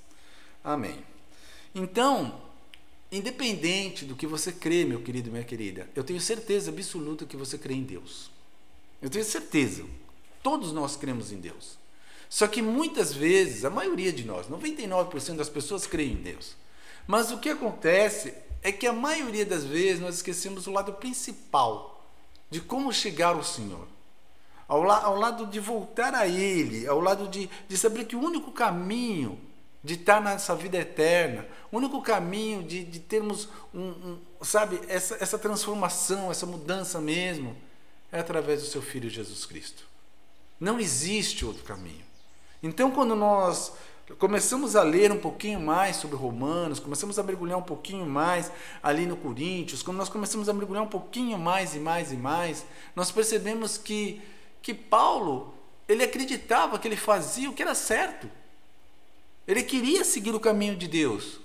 Amém. 0.63 1.03
Então, 1.73 2.41
Independente 3.11 4.03
do 4.03 4.15
que 4.15 4.27
você 4.27 4.51
crê, 4.51 4.83
meu 4.83 5.01
querido 5.01 5.31
minha 5.31 5.43
querida, 5.43 5.89
eu 5.95 6.03
tenho 6.03 6.19
certeza 6.19 6.71
absoluta 6.71 7.25
que 7.25 7.37
você 7.37 7.57
crê 7.57 7.73
em 7.73 7.83
Deus. 7.83 8.29
Eu 9.01 9.09
tenho 9.09 9.23
certeza. 9.23 9.85
Todos 10.43 10.73
nós 10.73 10.97
cremos 10.97 11.31
em 11.31 11.39
Deus. 11.39 11.77
Só 12.29 12.47
que 12.47 12.61
muitas 12.61 13.13
vezes, 13.13 13.63
a 13.63 13.69
maioria 13.69 14.11
de 14.11 14.25
nós, 14.25 14.47
99% 14.47 15.37
das 15.37 15.47
pessoas 15.47 15.87
creem 15.87 16.13
em 16.13 16.21
Deus. 16.21 16.57
Mas 17.05 17.31
o 17.31 17.37
que 17.37 17.49
acontece 17.49 18.33
é 18.61 18.73
que 18.73 18.85
a 18.85 18.91
maioria 18.91 19.45
das 19.45 19.63
vezes 19.63 20.01
nós 20.01 20.15
esquecemos 20.15 20.67
o 20.67 20.71
lado 20.71 20.91
principal 20.93 22.05
de 22.49 22.59
como 22.59 22.91
chegar 22.91 23.35
ao 23.35 23.43
Senhor. 23.43 23.87
Ao, 24.67 24.83
la 24.83 25.03
ao 25.03 25.15
lado 25.15 25.45
de 25.45 25.59
voltar 25.59 26.13
a 26.13 26.27
Ele, 26.27 26.87
ao 26.87 26.99
lado 26.99 27.27
de, 27.27 27.49
de 27.67 27.77
saber 27.77 28.05
que 28.05 28.15
o 28.15 28.21
único 28.21 28.51
caminho 28.51 29.39
de 29.83 29.93
estar 29.93 30.21
nessa 30.21 30.53
vida 30.53 30.77
eterna. 30.77 31.45
O 31.71 31.77
único 31.77 32.01
caminho 32.01 32.61
de, 32.63 32.83
de 32.83 32.99
termos 32.99 33.47
um, 33.73 33.89
um, 33.89 34.19
sabe, 34.41 34.79
essa, 34.87 35.17
essa 35.21 35.37
transformação, 35.39 36.29
essa 36.29 36.45
mudança 36.45 36.99
mesmo, 36.99 37.55
é 38.11 38.19
através 38.19 38.61
do 38.61 38.67
seu 38.67 38.81
Filho 38.81 39.09
Jesus 39.09 39.45
Cristo. 39.45 39.85
Não 40.59 40.79
existe 40.79 41.45
outro 41.45 41.63
caminho. 41.63 42.05
Então, 42.61 42.91
quando 42.91 43.15
nós 43.15 43.71
começamos 44.19 44.75
a 44.75 44.83
ler 44.83 45.11
um 45.11 45.19
pouquinho 45.19 45.59
mais 45.59 45.97
sobre 45.97 46.17
Romanos, 46.17 46.79
começamos 46.79 47.19
a 47.19 47.23
mergulhar 47.23 47.57
um 47.57 47.63
pouquinho 47.63 48.05
mais 48.05 48.51
ali 48.81 49.05
no 49.05 49.15
Coríntios, 49.15 49.83
quando 49.83 49.97
nós 49.97 50.09
começamos 50.09 50.49
a 50.49 50.53
mergulhar 50.53 50.83
um 50.83 50.87
pouquinho 50.87 51.37
mais 51.37 51.75
e 51.75 51.79
mais 51.79 52.11
e 52.11 52.17
mais, 52.17 52.65
nós 52.95 53.11
percebemos 53.11 53.77
que, 53.77 54.21
que 54.61 54.73
Paulo, 54.73 55.53
ele 55.87 56.03
acreditava 56.03 56.77
que 56.77 56.87
ele 56.87 56.97
fazia 56.97 57.49
o 57.49 57.53
que 57.53 57.61
era 57.61 57.75
certo. 57.75 58.29
Ele 59.47 59.63
queria 59.63 60.03
seguir 60.03 60.35
o 60.35 60.39
caminho 60.39 60.75
de 60.75 60.87
Deus, 60.87 61.39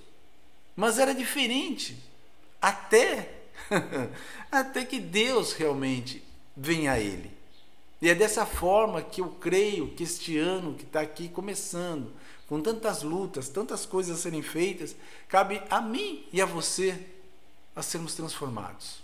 mas 0.75 0.99
era 0.99 1.15
diferente. 1.15 1.97
Até 2.61 3.43
até 4.51 4.85
que 4.85 4.99
Deus 4.99 5.53
realmente 5.53 6.23
venha 6.57 6.93
a 6.93 7.01
ele. 7.01 7.31
E 8.01 8.09
é 8.09 8.15
dessa 8.15 8.45
forma 8.45 9.01
que 9.01 9.21
eu 9.21 9.29
creio 9.29 9.95
que 9.95 10.03
este 10.03 10.37
ano 10.37 10.75
que 10.75 10.83
está 10.83 11.01
aqui 11.01 11.29
começando, 11.29 12.13
com 12.49 12.61
tantas 12.61 13.03
lutas, 13.03 13.49
tantas 13.49 13.87
coisas 13.87 14.19
a 14.19 14.23
serem 14.23 14.43
feitas, 14.43 14.97
cabe 15.29 15.63
a 15.71 15.81
mim 15.81 16.27
e 16.33 16.43
a 16.43 16.47
você 16.47 16.99
a 17.75 17.83
sermos 17.83 18.15
transformados. 18.15 19.02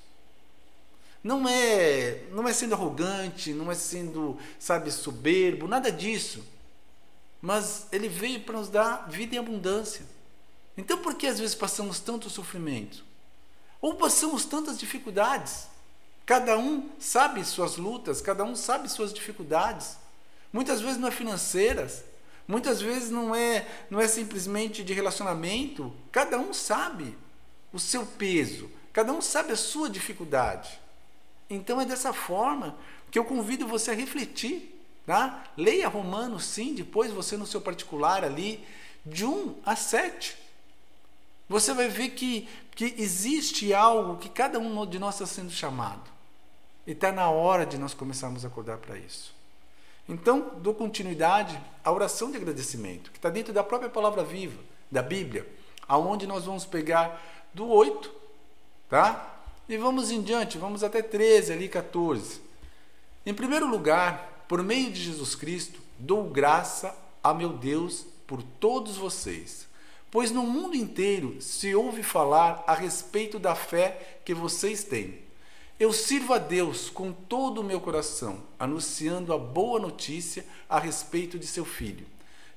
Não 1.22 1.48
é, 1.48 2.24
não 2.30 2.46
é 2.46 2.52
sendo 2.52 2.74
arrogante, 2.74 3.52
não 3.52 3.70
é 3.70 3.74
sendo, 3.74 4.38
sabe, 4.58 4.90
soberbo, 4.90 5.66
nada 5.66 5.90
disso 5.90 6.44
mas 7.40 7.86
ele 7.92 8.08
veio 8.08 8.40
para 8.40 8.58
nos 8.58 8.68
dar 8.68 9.08
vida 9.08 9.36
em 9.36 9.38
abundância. 9.38 10.04
Então, 10.76 10.98
por 10.98 11.14
que 11.14 11.26
às 11.26 11.38
vezes 11.38 11.54
passamos 11.54 12.00
tanto 12.00 12.30
sofrimento? 12.30 13.04
Ou 13.80 13.94
passamos 13.94 14.44
tantas 14.44 14.78
dificuldades? 14.78 15.66
Cada 16.26 16.58
um 16.58 16.90
sabe 16.98 17.44
suas 17.44 17.76
lutas, 17.76 18.20
cada 18.20 18.44
um 18.44 18.54
sabe 18.54 18.88
suas 18.88 19.12
dificuldades. 19.12 19.96
Muitas 20.52 20.80
vezes 20.80 20.98
não 20.98 21.08
é 21.08 21.10
financeiras, 21.10 22.04
muitas 22.46 22.80
vezes 22.80 23.10
não 23.10 23.34
é, 23.34 23.66
não 23.88 24.00
é 24.00 24.08
simplesmente 24.08 24.82
de 24.82 24.92
relacionamento. 24.92 25.92
Cada 26.12 26.38
um 26.38 26.52
sabe 26.52 27.16
o 27.72 27.78
seu 27.78 28.04
peso, 28.04 28.70
cada 28.92 29.12
um 29.12 29.20
sabe 29.20 29.52
a 29.52 29.56
sua 29.56 29.88
dificuldade. 29.88 30.80
Então 31.48 31.80
é 31.80 31.84
dessa 31.84 32.12
forma 32.12 32.76
que 33.10 33.18
eu 33.18 33.24
convido 33.24 33.66
você 33.66 33.92
a 33.92 33.94
refletir 33.94 34.78
Tá? 35.08 35.42
Leia 35.56 35.88
Romanos, 35.88 36.44
sim, 36.44 36.74
depois 36.74 37.10
você 37.10 37.34
no 37.34 37.46
seu 37.46 37.62
particular 37.62 38.22
ali, 38.22 38.62
de 39.06 39.24
1 39.24 39.54
a 39.64 39.74
7. 39.74 40.36
Você 41.48 41.72
vai 41.72 41.88
ver 41.88 42.10
que, 42.10 42.46
que 42.72 42.94
existe 42.98 43.72
algo 43.72 44.18
que 44.18 44.28
cada 44.28 44.58
um 44.58 44.84
de 44.84 44.98
nós 44.98 45.14
está 45.14 45.24
sendo 45.24 45.50
chamado. 45.50 46.02
E 46.86 46.90
está 46.90 47.10
na 47.10 47.30
hora 47.30 47.64
de 47.64 47.78
nós 47.78 47.94
começarmos 47.94 48.44
a 48.44 48.48
acordar 48.48 48.76
para 48.76 48.98
isso. 48.98 49.34
Então, 50.06 50.52
dou 50.58 50.74
continuidade 50.74 51.58
à 51.82 51.90
oração 51.90 52.30
de 52.30 52.36
agradecimento, 52.36 53.10
que 53.10 53.16
está 53.16 53.30
dentro 53.30 53.50
da 53.50 53.64
própria 53.64 53.88
palavra 53.88 54.22
viva, 54.22 54.60
da 54.90 55.00
Bíblia, 55.00 55.50
aonde 55.88 56.26
nós 56.26 56.44
vamos 56.44 56.66
pegar 56.66 57.18
do 57.54 57.66
8, 57.66 58.14
tá? 58.90 59.37
E 59.68 59.76
vamos 59.76 60.10
em 60.10 60.22
diante, 60.22 60.56
vamos 60.56 60.82
até 60.82 61.02
13, 61.02 61.52
ali 61.52 61.68
14. 61.68 62.40
Em 63.26 63.34
primeiro 63.34 63.66
lugar, 63.68 64.46
por 64.48 64.62
meio 64.62 64.90
de 64.90 65.02
Jesus 65.02 65.34
Cristo, 65.34 65.78
dou 65.98 66.24
graça 66.30 66.96
a 67.22 67.34
meu 67.34 67.50
Deus 67.50 68.06
por 68.26 68.42
todos 68.42 68.96
vocês, 68.96 69.68
pois 70.10 70.30
no 70.30 70.42
mundo 70.42 70.74
inteiro 70.74 71.42
se 71.42 71.74
ouve 71.74 72.02
falar 72.02 72.64
a 72.66 72.72
respeito 72.72 73.38
da 73.38 73.54
fé 73.54 74.20
que 74.24 74.32
vocês 74.32 74.84
têm. 74.84 75.18
Eu 75.78 75.92
sirvo 75.92 76.32
a 76.32 76.38
Deus 76.38 76.88
com 76.88 77.12
todo 77.12 77.60
o 77.60 77.64
meu 77.64 77.78
coração, 77.78 78.42
anunciando 78.58 79.34
a 79.34 79.38
boa 79.38 79.78
notícia 79.78 80.46
a 80.66 80.78
respeito 80.78 81.38
de 81.38 81.46
seu 81.46 81.66
filho. 81.66 82.06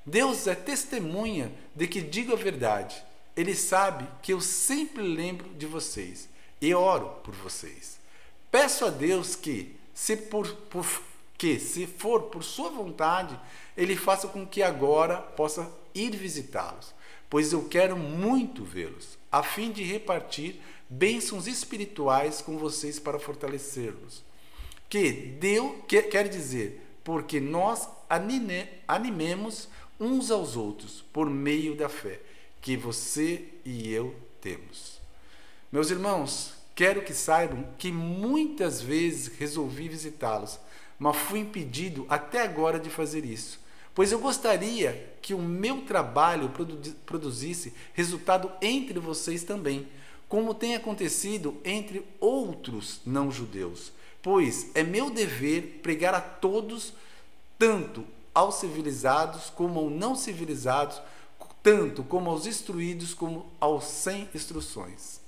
Deus 0.04 0.46
é 0.46 0.54
testemunha 0.54 1.52
de 1.76 1.86
que 1.86 2.00
digo 2.00 2.32
a 2.32 2.36
verdade. 2.36 3.04
Ele 3.36 3.54
sabe 3.54 4.08
que 4.22 4.32
eu 4.32 4.40
sempre 4.40 5.02
lembro 5.02 5.50
de 5.50 5.66
vocês 5.66 6.31
e 6.62 6.72
oro 6.72 7.08
por 7.24 7.34
vocês. 7.34 7.98
Peço 8.48 8.84
a 8.84 8.90
Deus 8.90 9.34
que, 9.34 9.74
se 9.92 10.16
por, 10.16 10.46
por 10.70 10.86
que, 11.36 11.58
se 11.58 11.88
for 11.88 12.22
por 12.24 12.44
sua 12.44 12.70
vontade, 12.70 13.38
ele 13.76 13.96
faça 13.96 14.28
com 14.28 14.46
que 14.46 14.62
agora 14.62 15.16
possa 15.16 15.68
ir 15.92 16.10
visitá-los, 16.16 16.94
pois 17.28 17.52
eu 17.52 17.68
quero 17.68 17.96
muito 17.96 18.62
vê-los, 18.62 19.18
a 19.30 19.42
fim 19.42 19.72
de 19.72 19.82
repartir 19.82 20.60
bênçãos 20.88 21.48
espirituais 21.48 22.40
com 22.40 22.56
vocês 22.56 23.00
para 23.00 23.18
fortalecê-los. 23.18 24.22
Que 24.88 25.10
deu, 25.10 25.82
que, 25.88 26.00
quer 26.02 26.28
dizer, 26.28 26.80
porque 27.02 27.40
nós 27.40 27.88
anime, 28.08 28.68
animemos 28.86 29.68
uns 29.98 30.30
aos 30.30 30.54
outros 30.54 31.02
por 31.12 31.28
meio 31.28 31.74
da 31.74 31.88
fé 31.88 32.20
que 32.60 32.76
você 32.76 33.48
e 33.64 33.92
eu 33.92 34.14
temos. 34.40 35.01
Meus 35.72 35.90
irmãos, 35.90 36.52
quero 36.74 37.00
que 37.00 37.14
saibam 37.14 37.64
que 37.78 37.90
muitas 37.90 38.82
vezes 38.82 39.32
resolvi 39.38 39.88
visitá-los, 39.88 40.60
mas 40.98 41.16
fui 41.16 41.38
impedido 41.38 42.04
até 42.10 42.42
agora 42.42 42.78
de 42.78 42.90
fazer 42.90 43.24
isso, 43.24 43.58
pois 43.94 44.12
eu 44.12 44.18
gostaria 44.18 45.16
que 45.22 45.32
o 45.32 45.38
meu 45.38 45.80
trabalho 45.86 46.52
produzisse 47.06 47.72
resultado 47.94 48.52
entre 48.60 48.98
vocês 48.98 49.44
também, 49.44 49.88
como 50.28 50.52
tem 50.52 50.74
acontecido 50.74 51.56
entre 51.64 52.06
outros 52.20 53.00
não-judeus. 53.06 53.92
Pois 54.20 54.70
é 54.74 54.82
meu 54.82 55.08
dever 55.08 55.80
pregar 55.82 56.12
a 56.12 56.20
todos, 56.20 56.92
tanto 57.58 58.04
aos 58.34 58.56
civilizados 58.56 59.48
como 59.48 59.80
aos 59.80 59.90
não 59.90 60.14
civilizados, 60.14 61.00
tanto 61.62 62.04
como 62.04 62.28
aos 62.28 62.44
instruídos 62.44 63.14
como 63.14 63.50
aos 63.58 63.84
sem 63.84 64.28
instruções. 64.34 65.21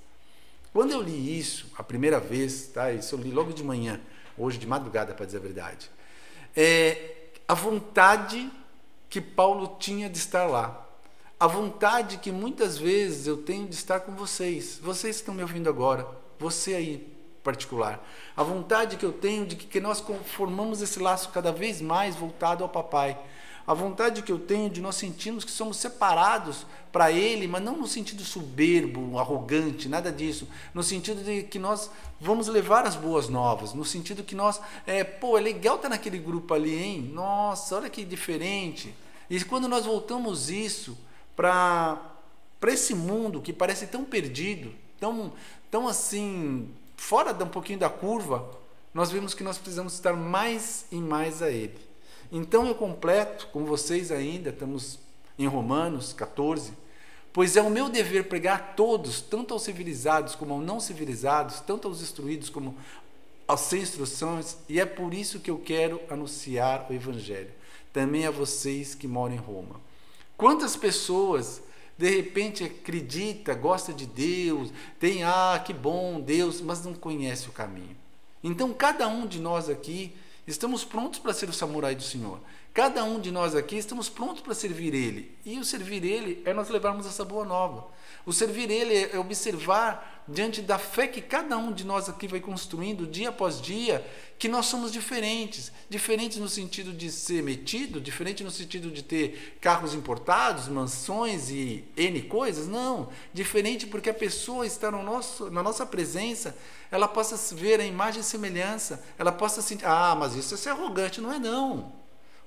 Quando 0.74 0.90
eu 0.90 1.00
li 1.00 1.38
isso 1.38 1.68
a 1.78 1.84
primeira 1.84 2.18
vez, 2.18 2.66
tá? 2.66 2.90
Isso 2.90 3.14
eu 3.14 3.20
li 3.20 3.30
logo 3.30 3.52
de 3.52 3.62
manhã, 3.62 4.00
hoje 4.36 4.58
de 4.58 4.66
madrugada, 4.66 5.14
para 5.14 5.24
dizer 5.24 5.38
a 5.38 5.40
verdade. 5.40 5.88
É 6.56 7.28
a 7.46 7.54
vontade 7.54 8.50
que 9.08 9.20
Paulo 9.20 9.76
tinha 9.78 10.10
de 10.10 10.18
estar 10.18 10.46
lá. 10.46 10.84
A 11.38 11.46
vontade 11.46 12.18
que 12.18 12.32
muitas 12.32 12.76
vezes 12.76 13.28
eu 13.28 13.36
tenho 13.36 13.68
de 13.68 13.74
estar 13.76 14.00
com 14.00 14.16
vocês. 14.16 14.80
Vocês 14.82 15.14
estão 15.14 15.32
me 15.32 15.42
ouvindo 15.42 15.68
agora, 15.68 16.08
você 16.40 16.74
aí 16.74 17.14
particular. 17.44 18.04
A 18.36 18.42
vontade 18.42 18.96
que 18.96 19.06
eu 19.06 19.12
tenho 19.12 19.46
de 19.46 19.54
que 19.54 19.78
nós 19.78 20.02
formamos 20.24 20.82
esse 20.82 20.98
laço 20.98 21.28
cada 21.28 21.52
vez 21.52 21.80
mais 21.80 22.16
voltado 22.16 22.64
ao 22.64 22.68
papai 22.68 23.16
a 23.66 23.72
vontade 23.72 24.22
que 24.22 24.30
eu 24.30 24.38
tenho 24.38 24.68
de 24.68 24.80
nós 24.80 24.96
sentirmos 24.96 25.44
que 25.44 25.50
somos 25.50 25.78
separados 25.78 26.66
para 26.94 27.10
Ele, 27.10 27.48
mas 27.48 27.60
não 27.60 27.76
no 27.76 27.88
sentido 27.88 28.22
soberbo, 28.22 29.18
arrogante, 29.18 29.88
nada 29.88 30.12
disso. 30.12 30.46
No 30.72 30.80
sentido 30.80 31.24
de 31.24 31.42
que 31.42 31.58
nós 31.58 31.90
vamos 32.20 32.46
levar 32.46 32.86
as 32.86 32.94
boas 32.94 33.28
novas, 33.28 33.74
no 33.74 33.84
sentido 33.84 34.22
que 34.22 34.36
nós, 34.36 34.60
é, 34.86 35.02
pô, 35.02 35.36
é 35.36 35.40
legal 35.40 35.74
estar 35.74 35.88
naquele 35.88 36.18
grupo 36.18 36.54
ali, 36.54 36.72
hein? 36.72 37.10
Nossa, 37.12 37.74
olha 37.74 37.90
que 37.90 38.04
diferente. 38.04 38.94
E 39.28 39.42
quando 39.42 39.66
nós 39.66 39.84
voltamos 39.84 40.48
isso 40.50 40.96
para 41.34 42.00
esse 42.68 42.94
mundo 42.94 43.42
que 43.42 43.52
parece 43.52 43.88
tão 43.88 44.04
perdido, 44.04 44.72
tão, 45.00 45.32
tão 45.72 45.88
assim, 45.88 46.68
fora 46.96 47.32
um 47.42 47.48
pouquinho 47.48 47.80
da 47.80 47.90
curva, 47.90 48.48
nós 48.94 49.10
vemos 49.10 49.34
que 49.34 49.42
nós 49.42 49.58
precisamos 49.58 49.94
estar 49.94 50.12
mais 50.12 50.86
e 50.92 50.96
mais 50.98 51.42
a 51.42 51.50
Ele. 51.50 51.76
Então 52.30 52.68
eu 52.68 52.74
completo 52.76 53.48
com 53.48 53.64
vocês 53.64 54.12
ainda, 54.12 54.50
estamos 54.50 55.00
em 55.36 55.48
Romanos 55.48 56.12
14, 56.12 56.83
pois 57.34 57.56
é 57.56 57.60
o 57.60 57.68
meu 57.68 57.88
dever 57.88 58.28
pregar 58.28 58.56
a 58.56 58.62
todos, 58.62 59.20
tanto 59.20 59.52
aos 59.52 59.64
civilizados 59.64 60.36
como 60.36 60.54
aos 60.54 60.64
não 60.64 60.78
civilizados, 60.78 61.60
tanto 61.60 61.88
aos 61.88 62.00
instruídos 62.00 62.48
como 62.48 62.74
aos 63.46 63.60
sem 63.60 63.82
instruções, 63.82 64.56
e 64.68 64.80
é 64.80 64.86
por 64.86 65.12
isso 65.12 65.40
que 65.40 65.50
eu 65.50 65.58
quero 65.58 66.00
anunciar 66.08 66.86
o 66.88 66.94
Evangelho, 66.94 67.50
também 67.92 68.24
a 68.24 68.30
vocês 68.30 68.94
que 68.94 69.08
moram 69.08 69.34
em 69.34 69.38
Roma. 69.38 69.80
Quantas 70.36 70.76
pessoas 70.76 71.60
de 71.98 72.08
repente 72.08 72.64
acredita, 72.64 73.52
gosta 73.52 73.92
de 73.92 74.06
Deus, 74.06 74.72
tem 74.98 75.24
ah, 75.24 75.60
que 75.62 75.72
bom 75.72 76.20
Deus, 76.20 76.60
mas 76.60 76.84
não 76.84 76.94
conhece 76.94 77.48
o 77.48 77.52
caminho. 77.52 77.96
Então 78.42 78.72
cada 78.72 79.08
um 79.08 79.26
de 79.26 79.40
nós 79.40 79.68
aqui 79.68 80.14
Estamos 80.46 80.84
prontos 80.84 81.18
para 81.18 81.32
ser 81.32 81.48
o 81.48 81.52
samurai 81.52 81.94
do 81.94 82.02
Senhor. 82.02 82.38
Cada 82.74 83.04
um 83.04 83.20
de 83.20 83.30
nós 83.30 83.54
aqui 83.54 83.76
estamos 83.76 84.08
prontos 84.08 84.42
para 84.42 84.52
servir 84.52 84.92
Ele. 84.92 85.38
E 85.44 85.60
o 85.60 85.64
servir 85.64 86.04
Ele 86.04 86.42
é 86.44 86.52
nós 86.52 86.68
levarmos 86.68 87.06
essa 87.06 87.24
boa 87.24 87.44
nova. 87.44 87.86
O 88.26 88.32
servir 88.32 88.68
Ele 88.68 89.12
é 89.14 89.16
observar, 89.16 90.24
diante 90.26 90.60
da 90.60 90.76
fé 90.76 91.06
que 91.06 91.20
cada 91.20 91.56
um 91.56 91.72
de 91.72 91.84
nós 91.84 92.08
aqui 92.08 92.26
vai 92.26 92.40
construindo 92.40 93.06
dia 93.06 93.28
após 93.28 93.60
dia, 93.60 94.04
que 94.40 94.48
nós 94.48 94.66
somos 94.66 94.90
diferentes. 94.90 95.70
Diferentes 95.88 96.38
no 96.38 96.48
sentido 96.48 96.92
de 96.92 97.12
ser 97.12 97.44
metido, 97.44 98.00
diferente 98.00 98.42
no 98.42 98.50
sentido 98.50 98.90
de 98.90 99.04
ter 99.04 99.56
carros 99.60 99.94
importados, 99.94 100.66
mansões 100.66 101.50
e 101.50 101.84
N 101.96 102.22
coisas. 102.22 102.66
Não. 102.66 103.08
Diferente 103.32 103.86
porque 103.86 104.10
a 104.10 104.14
pessoa 104.14 104.66
está 104.66 104.90
no 104.90 105.04
nosso, 105.04 105.48
na 105.48 105.62
nossa 105.62 105.86
presença, 105.86 106.56
ela 106.90 107.06
possa 107.06 107.54
ver 107.54 107.78
a 107.78 107.86
imagem 107.86 108.20
e 108.20 108.24
semelhança, 108.24 109.00
ela 109.16 109.30
possa 109.30 109.62
sentir, 109.62 109.86
ah, 109.86 110.16
mas 110.18 110.34
isso 110.34 110.54
é 110.54 110.56
ser 110.56 110.70
arrogante. 110.70 111.20
Não 111.20 111.32
é 111.32 111.38
não. 111.38 112.03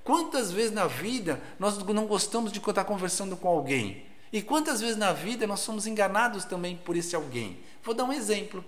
Quantas 0.08 0.50
vezes 0.50 0.72
na 0.72 0.86
vida 0.86 1.38
nós 1.58 1.76
não 1.76 2.06
gostamos 2.06 2.50
de 2.50 2.60
estar 2.60 2.84
conversando 2.84 3.36
com 3.36 3.46
alguém? 3.46 4.06
E 4.32 4.40
quantas 4.40 4.80
vezes 4.80 4.96
na 4.96 5.12
vida 5.12 5.46
nós 5.46 5.60
somos 5.60 5.86
enganados 5.86 6.46
também 6.46 6.76
por 6.76 6.96
esse 6.96 7.14
alguém? 7.14 7.58
Vou 7.84 7.94
dar 7.94 8.04
um 8.04 8.12
exemplo. 8.14 8.64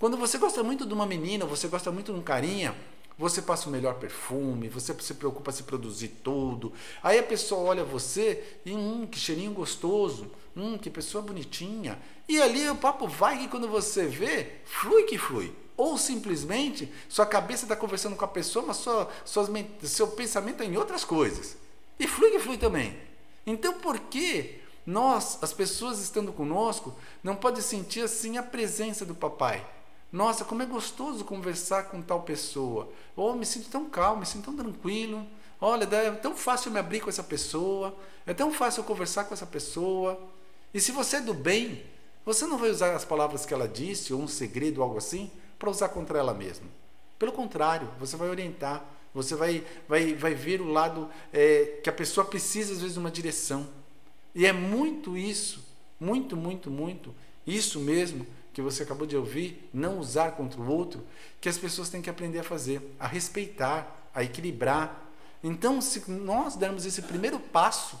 Quando 0.00 0.16
você 0.16 0.36
gosta 0.36 0.64
muito 0.64 0.84
de 0.84 0.92
uma 0.92 1.06
menina, 1.06 1.46
você 1.46 1.68
gosta 1.68 1.92
muito 1.92 2.12
de 2.12 2.18
um 2.18 2.22
carinha, 2.22 2.74
você 3.16 3.40
passa 3.40 3.68
o 3.68 3.72
melhor 3.72 4.00
perfume, 4.00 4.68
você 4.68 4.92
se 4.98 5.14
preocupa 5.14 5.52
se 5.52 5.62
produzir 5.62 6.08
tudo. 6.24 6.72
Aí 7.04 7.20
a 7.20 7.22
pessoa 7.22 7.60
olha 7.60 7.84
você 7.84 8.58
e, 8.66 8.72
hum, 8.72 9.06
que 9.06 9.16
cheirinho 9.16 9.52
gostoso, 9.52 10.28
hum, 10.56 10.76
que 10.76 10.90
pessoa 10.90 11.22
bonitinha. 11.22 12.00
E 12.28 12.42
ali 12.42 12.68
o 12.68 12.74
papo 12.74 13.06
vai 13.06 13.38
que 13.38 13.46
quando 13.46 13.68
você 13.68 14.08
vê, 14.08 14.54
flui 14.64 15.04
que 15.04 15.16
flui. 15.16 15.54
Ou 15.80 15.96
simplesmente 15.96 16.92
sua 17.08 17.24
cabeça 17.24 17.64
está 17.64 17.74
conversando 17.74 18.14
com 18.14 18.22
a 18.22 18.28
pessoa, 18.28 18.66
mas 18.66 18.76
sua, 18.76 19.08
suas, 19.24 19.48
seu 19.84 20.08
pensamento 20.08 20.62
é 20.62 20.66
em 20.66 20.76
outras 20.76 21.06
coisas. 21.06 21.56
E 21.98 22.06
flui 22.06 22.32
que 22.32 22.38
flui 22.38 22.58
também. 22.58 22.94
Então 23.46 23.72
por 23.72 23.98
que 23.98 24.60
nós, 24.84 25.38
as 25.40 25.54
pessoas 25.54 25.98
estando 25.98 26.34
conosco, 26.34 26.94
não 27.24 27.34
pode 27.34 27.62
sentir 27.62 28.02
assim 28.02 28.36
a 28.36 28.42
presença 28.42 29.06
do 29.06 29.14
papai. 29.14 29.66
Nossa, 30.12 30.44
como 30.44 30.62
é 30.62 30.66
gostoso 30.66 31.24
conversar 31.24 31.84
com 31.84 32.02
tal 32.02 32.24
pessoa. 32.24 32.92
Oh, 33.16 33.32
me 33.32 33.46
sinto 33.46 33.70
tão 33.70 33.88
calmo, 33.88 34.20
me 34.20 34.26
sinto 34.26 34.44
tão 34.44 34.56
tranquilo. 34.56 35.26
Olha, 35.58 35.84
é 35.96 36.10
tão 36.10 36.36
fácil 36.36 36.70
me 36.70 36.78
abrir 36.78 37.00
com 37.00 37.08
essa 37.08 37.24
pessoa. 37.24 37.96
É 38.26 38.34
tão 38.34 38.52
fácil 38.52 38.84
conversar 38.84 39.24
com 39.24 39.32
essa 39.32 39.46
pessoa. 39.46 40.20
E 40.74 40.80
se 40.80 40.92
você 40.92 41.16
é 41.16 41.20
do 41.22 41.32
bem, 41.32 41.82
você 42.22 42.46
não 42.46 42.58
vai 42.58 42.68
usar 42.68 42.94
as 42.94 43.06
palavras 43.06 43.46
que 43.46 43.54
ela 43.54 43.66
disse, 43.66 44.12
ou 44.12 44.20
um 44.20 44.28
segredo, 44.28 44.78
ou 44.78 44.84
algo 44.84 44.98
assim, 44.98 45.30
para 45.60 45.70
usar 45.70 45.90
contra 45.90 46.18
ela 46.18 46.32
mesma. 46.32 46.66
Pelo 47.18 47.32
contrário, 47.32 47.88
você 48.00 48.16
vai 48.16 48.30
orientar. 48.30 48.82
Você 49.12 49.34
vai, 49.34 49.64
vai, 49.86 50.14
vai 50.14 50.34
ver 50.34 50.60
o 50.60 50.72
lado 50.72 51.08
é, 51.32 51.80
que 51.82 51.90
a 51.90 51.92
pessoa 51.92 52.24
precisa, 52.24 52.72
às 52.72 52.78
vezes, 52.78 52.94
de 52.94 52.98
uma 52.98 53.10
direção. 53.10 53.68
E 54.34 54.46
é 54.46 54.52
muito 54.52 55.16
isso, 55.16 55.62
muito, 55.98 56.36
muito, 56.36 56.70
muito, 56.70 57.14
isso 57.46 57.78
mesmo 57.80 58.26
que 58.52 58.62
você 58.62 58.84
acabou 58.84 59.06
de 59.06 59.16
ouvir, 59.16 59.68
não 59.72 59.98
usar 59.98 60.32
contra 60.32 60.60
o 60.60 60.68
outro, 60.68 61.04
que 61.40 61.48
as 61.48 61.58
pessoas 61.58 61.90
têm 61.90 62.00
que 62.00 62.08
aprender 62.10 62.38
a 62.38 62.44
fazer, 62.44 62.80
a 62.98 63.06
respeitar, 63.06 64.08
a 64.14 64.22
equilibrar. 64.22 65.08
Então, 65.42 65.80
se 65.80 66.08
nós 66.10 66.56
dermos 66.56 66.86
esse 66.86 67.02
primeiro 67.02 67.38
passo, 67.38 68.00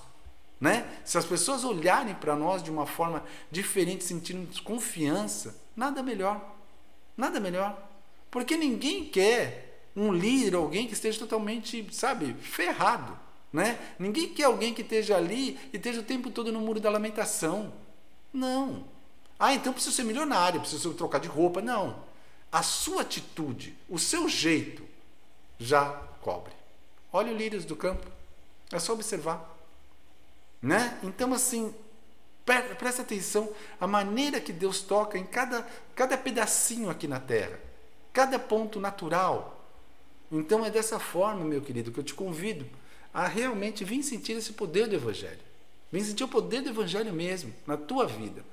né? 0.60 0.86
Se 1.04 1.18
as 1.18 1.24
pessoas 1.24 1.64
olharem 1.64 2.14
para 2.14 2.36
nós 2.36 2.62
de 2.62 2.70
uma 2.70 2.86
forma 2.86 3.24
diferente, 3.50 4.04
sentindo 4.04 4.62
confiança, 4.62 5.56
nada 5.74 6.02
melhor. 6.02 6.59
Nada 7.20 7.38
melhor. 7.38 7.78
Porque 8.30 8.56
ninguém 8.56 9.04
quer 9.04 9.82
um 9.94 10.10
líder, 10.10 10.54
alguém 10.54 10.86
que 10.86 10.94
esteja 10.94 11.18
totalmente, 11.18 11.86
sabe, 11.92 12.32
ferrado. 12.40 13.18
Né? 13.52 13.78
Ninguém 13.98 14.32
quer 14.32 14.44
alguém 14.44 14.72
que 14.72 14.80
esteja 14.80 15.18
ali 15.18 15.58
e 15.70 15.76
esteja 15.76 16.00
o 16.00 16.04
tempo 16.04 16.30
todo 16.30 16.50
no 16.50 16.60
muro 16.60 16.80
da 16.80 16.88
lamentação. 16.88 17.74
Não. 18.32 18.84
Ah, 19.38 19.52
então 19.52 19.72
preciso 19.72 19.94
ser 19.94 20.04
milionário, 20.04 20.60
preciso 20.60 20.94
trocar 20.94 21.18
de 21.20 21.28
roupa. 21.28 21.60
Não. 21.60 22.02
A 22.50 22.62
sua 22.62 23.02
atitude, 23.02 23.76
o 23.86 23.98
seu 23.98 24.26
jeito 24.26 24.82
já 25.58 25.90
cobre. 26.22 26.54
Olha 27.12 27.32
o 27.32 27.36
lírios 27.36 27.66
do 27.66 27.76
campo. 27.76 28.06
É 28.72 28.78
só 28.78 28.94
observar. 28.94 29.58
Né? 30.62 30.98
Então, 31.02 31.34
assim, 31.34 31.74
presta 32.44 33.02
atenção 33.02 33.50
a 33.80 33.86
maneira 33.86 34.40
que 34.40 34.52
Deus 34.52 34.80
toca 34.80 35.18
em 35.18 35.24
cada, 35.24 35.66
cada 35.94 36.16
pedacinho 36.16 36.90
aqui 36.90 37.06
na 37.06 37.20
terra, 37.20 37.58
cada 38.12 38.38
ponto 38.38 38.80
natural. 38.80 39.64
Então 40.30 40.64
é 40.64 40.70
dessa 40.70 40.98
forma, 40.98 41.44
meu 41.44 41.60
querido, 41.60 41.90
que 41.92 41.98
eu 41.98 42.04
te 42.04 42.14
convido 42.14 42.66
a 43.12 43.26
realmente 43.26 43.84
vir 43.84 44.02
sentir 44.02 44.32
esse 44.32 44.52
poder 44.52 44.86
do 44.86 44.94
Evangelho. 44.94 45.40
Vem 45.90 46.02
sentir 46.02 46.24
o 46.24 46.28
poder 46.28 46.62
do 46.62 46.70
Evangelho 46.70 47.12
mesmo 47.12 47.52
na 47.66 47.76
tua 47.76 48.06
vida. 48.06 48.44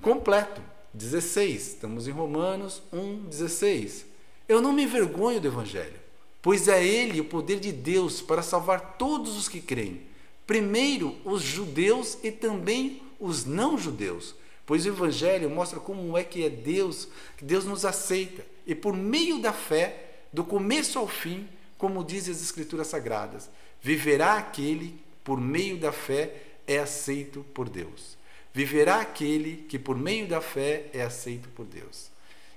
Completo. 0.00 0.62
16. 0.92 1.68
Estamos 1.68 2.08
em 2.08 2.10
Romanos 2.10 2.82
1, 2.92 3.26
16. 3.26 4.06
Eu 4.48 4.60
não 4.60 4.72
me 4.72 4.82
envergonho 4.82 5.40
do 5.40 5.46
Evangelho, 5.46 5.98
pois 6.42 6.66
é 6.66 6.84
ele 6.84 7.20
o 7.20 7.24
poder 7.24 7.60
de 7.60 7.70
Deus 7.70 8.20
para 8.20 8.42
salvar 8.42 8.96
todos 8.98 9.36
os 9.36 9.48
que 9.48 9.60
creem, 9.60 10.02
Primeiro 10.50 11.16
os 11.24 11.42
judeus 11.42 12.18
e 12.24 12.32
também 12.32 13.00
os 13.20 13.44
não 13.44 13.78
judeus, 13.78 14.34
pois 14.66 14.84
o 14.84 14.88
evangelho 14.88 15.48
mostra 15.48 15.78
como 15.78 16.18
é 16.18 16.24
que 16.24 16.44
é 16.44 16.50
Deus, 16.50 17.06
que 17.36 17.44
Deus 17.44 17.64
nos 17.64 17.84
aceita 17.84 18.44
e 18.66 18.74
por 18.74 18.96
meio 18.96 19.40
da 19.40 19.52
fé, 19.52 20.22
do 20.32 20.42
começo 20.42 20.98
ao 20.98 21.06
fim, 21.06 21.48
como 21.78 22.02
dizem 22.02 22.34
as 22.34 22.42
escrituras 22.42 22.88
sagradas, 22.88 23.48
viverá 23.80 24.38
aquele 24.38 25.00
por 25.22 25.40
meio 25.40 25.78
da 25.78 25.92
fé 25.92 26.42
é 26.66 26.80
aceito 26.80 27.46
por 27.54 27.68
Deus. 27.68 28.18
Viverá 28.52 29.02
aquele 29.02 29.64
que 29.68 29.78
por 29.78 29.96
meio 29.96 30.26
da 30.26 30.40
fé 30.40 30.90
é 30.92 31.02
aceito 31.02 31.48
por 31.50 31.64
Deus. 31.64 32.10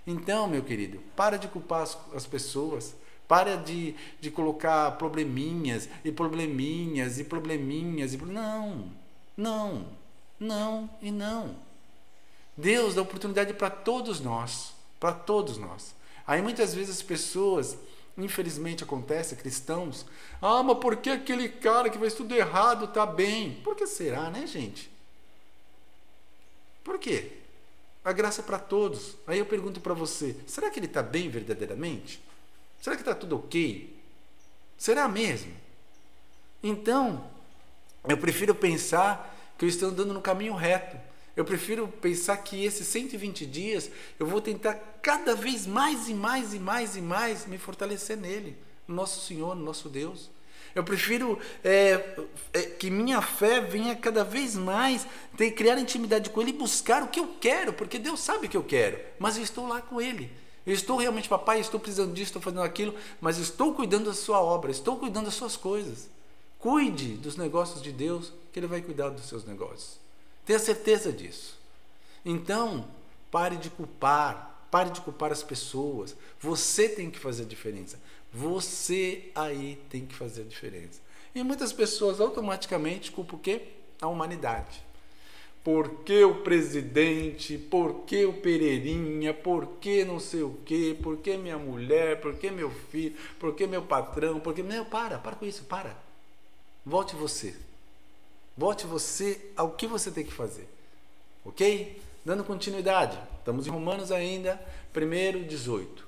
Então, 0.08 0.47
meu 0.47 0.63
querido, 0.63 0.99
para 1.15 1.38
de 1.38 1.47
culpar 1.47 1.84
as, 1.84 1.95
as 2.15 2.25
pessoas, 2.25 2.95
para 3.27 3.55
de, 3.55 3.95
de 4.19 4.29
colocar 4.29 4.91
probleminhas 4.91 5.89
e 6.03 6.12
probleminhas 6.12 7.19
e 7.19 7.23
probleminhas 7.23 8.13
e 8.13 8.17
não, 8.17 8.91
não, 9.36 9.88
não 10.39 10.89
e 11.01 11.12
não. 11.12 11.55
Deus 12.55 12.95
dá 12.95 13.01
oportunidade 13.01 13.53
para 13.53 13.69
todos 13.69 14.19
nós, 14.19 14.73
para 14.99 15.13
todos 15.13 15.57
nós. 15.57 15.95
Aí 16.25 16.41
muitas 16.41 16.73
vezes 16.73 16.97
as 16.97 17.01
pessoas, 17.01 17.77
infelizmente 18.17 18.83
acontece, 18.83 19.36
cristãos, 19.36 20.05
ah, 20.41 20.62
mas 20.63 20.77
por 20.77 20.97
que 20.97 21.09
aquele 21.09 21.49
cara 21.49 21.89
que 21.89 21.97
faz 21.97 22.13
tudo 22.13 22.36
errado 22.36 22.86
está 22.86 23.05
bem? 23.05 23.59
Por 23.63 23.75
que 23.75 23.88
será, 23.88 24.29
né, 24.29 24.45
gente? 24.45 24.91
Por 26.83 26.99
quê? 26.99 27.31
A 28.03 28.12
graça 28.12 28.41
é 28.41 28.43
para 28.43 28.59
todos. 28.59 29.15
Aí 29.25 29.39
eu 29.39 29.45
pergunto 29.45 29.79
para 29.79 29.93
você: 29.93 30.36
será 30.45 30.69
que 30.69 30.77
ele 30.77 30.88
está 30.88 31.01
bem 31.01 31.29
verdadeiramente? 31.29 32.21
Será 32.84 32.98
que 32.98 33.02
está 33.02 33.15
tudo 33.15 33.38
ok? 33.38 33.98
Será 34.78 35.08
mesmo? 35.08 35.54
Então, 36.62 37.24
eu 38.06 38.17
prefiro 38.17 38.54
pensar 38.54 39.34
que 39.58 39.63
eu 39.63 39.69
estou 39.69 39.88
andando 39.88 40.13
no 40.13 40.22
caminho 40.22 40.54
reto. 40.54 40.98
Eu 41.34 41.46
prefiro 41.46 41.88
pensar 41.88 42.36
que 42.36 42.65
esses 42.65 42.86
120 42.88 43.46
dias 43.46 43.89
eu 44.19 44.28
vou 44.28 44.41
tentar 44.41 44.74
cada 45.02 45.34
vez 45.34 45.65
mais 45.65 46.10
e 46.10 46.13
mais 46.13 46.54
e 46.54 46.60
mais 46.60 46.98
e 46.98 47.02
mais 47.02 47.46
me 47.46 47.58
fortalecer 47.58 48.17
nele, 48.17 48.58
no 48.86 48.96
nosso 48.96 49.26
Senhor, 49.26 49.56
no 49.56 49.63
nosso 49.63 49.88
Deus. 49.88 50.30
Eu 50.76 50.84
prefiro 50.84 51.39
é, 51.63 52.17
é, 52.52 52.62
que 52.63 52.89
minha 52.89 53.22
fé 53.22 53.62
venha 53.62 53.96
cada 53.96 54.26
vez 54.26 54.58
mais 54.58 55.08
ter, 55.38 55.52
criar 55.52 55.80
intimidade 55.80 56.30
com 56.30 56.41
Ele 56.41 56.50
e 56.50 56.54
buscar 56.54 57.02
o 57.02 57.08
que 57.08 57.22
eu 57.22 57.34
quero, 57.39 57.72
porque 57.72 57.98
Deus 57.98 58.19
sabe 58.19 58.48
o 58.48 58.50
que 58.50 58.58
eu 58.58 58.63
quero, 58.63 59.00
mas 59.17 59.38
eu 59.38 59.43
estou 59.43 59.65
lá 59.65 59.80
com 59.80 60.02
Ele. 60.02 60.42
Eu 60.65 60.73
estou 60.73 60.97
realmente, 60.97 61.28
papai, 61.28 61.60
estou 61.60 61.80
precisando 61.80 62.13
disso, 62.13 62.30
estou 62.30 62.41
fazendo 62.41 62.62
aquilo, 62.62 62.95
mas 63.19 63.38
estou 63.38 63.73
cuidando 63.73 64.06
da 64.06 64.13
sua 64.13 64.41
obra, 64.41 64.71
estou 64.71 64.97
cuidando 64.97 65.26
das 65.26 65.34
suas 65.34 65.58
coisas. 65.58 66.10
Cuide 66.58 67.15
dos 67.15 67.36
negócios 67.36 67.82
de 67.82 67.91
Deus, 67.91 68.32
que 68.52 68.60
Ele 68.60 68.67
vai 68.67 68.82
cuidar 68.82 69.10
dos 69.10 69.26
seus 69.26 69.43
negócios. 69.45 69.99
Tenha 70.45 70.60
certeza 70.60 71.12
disso. 71.12 71.60
Então, 72.23 72.88
pare 73.30 73.58
de 73.58 73.69
culpar, 73.69 74.65
pare 74.71 74.89
de 74.89 75.02
culpar 75.02 75.32
as 75.32 75.43
pessoas. 75.43 76.15
Você 76.39 76.88
tem 76.88 77.12
que 77.12 77.19
fazer 77.19 77.43
a 77.43 77.47
diferença. 77.47 77.99
Você 78.32 79.30
aí 79.36 79.82
tem 79.89 80.06
que 80.06 80.15
fazer 80.15 80.41
a 80.41 80.45
diferença. 80.45 81.02
E 81.36 81.43
muitas 81.43 81.73
pessoas 81.73 82.21
automaticamente 82.21 83.12
culpam 83.12 83.36
o 83.36 83.39
quê? 83.39 83.67
A 83.99 84.08
humanidade. 84.08 84.84
Por 85.63 86.04
que 86.04 86.23
o 86.23 86.41
presidente? 86.41 87.58
Por 87.58 88.02
que 88.06 88.26
o 88.26 88.34
Pereirinha? 88.34 89.34
Por 89.34 89.65
que 89.80 90.04
não 90.04 90.19
sei 90.19 90.43
o 90.43 90.58
quê? 90.65 90.97
Por 91.02 91.17
que 91.17 91.38
minha 91.38 91.58
mulher? 91.58 92.19
Por 92.19 92.36
que 92.36 92.52
meu 92.52 92.69
filho? 92.69 93.15
Por 93.39 93.56
que 93.56 93.65
meu 93.65 93.82
patrão? 93.82 94.39
Por 94.39 94.54
que. 94.54 94.62
Não, 94.62 94.84
para, 94.84 95.17
para 95.17 95.36
com 95.36 95.45
isso, 95.45 95.63
para. 95.63 95.95
Volte 96.86 97.15
você. 97.15 97.56
Volte 98.58 98.86
você 98.86 99.39
ao 99.56 99.71
que 99.71 99.88
você 99.88 100.12
tem 100.12 100.26
que 100.26 100.34
fazer. 100.34 100.67
Ok? 101.45 102.02
Dando 102.26 102.43
continuidade. 102.43 103.17
Estamos 103.39 103.65
em 103.65 103.69
Romanos 103.69 104.12
ainda, 104.12 104.62
1, 104.95 105.47
18. 105.47 106.08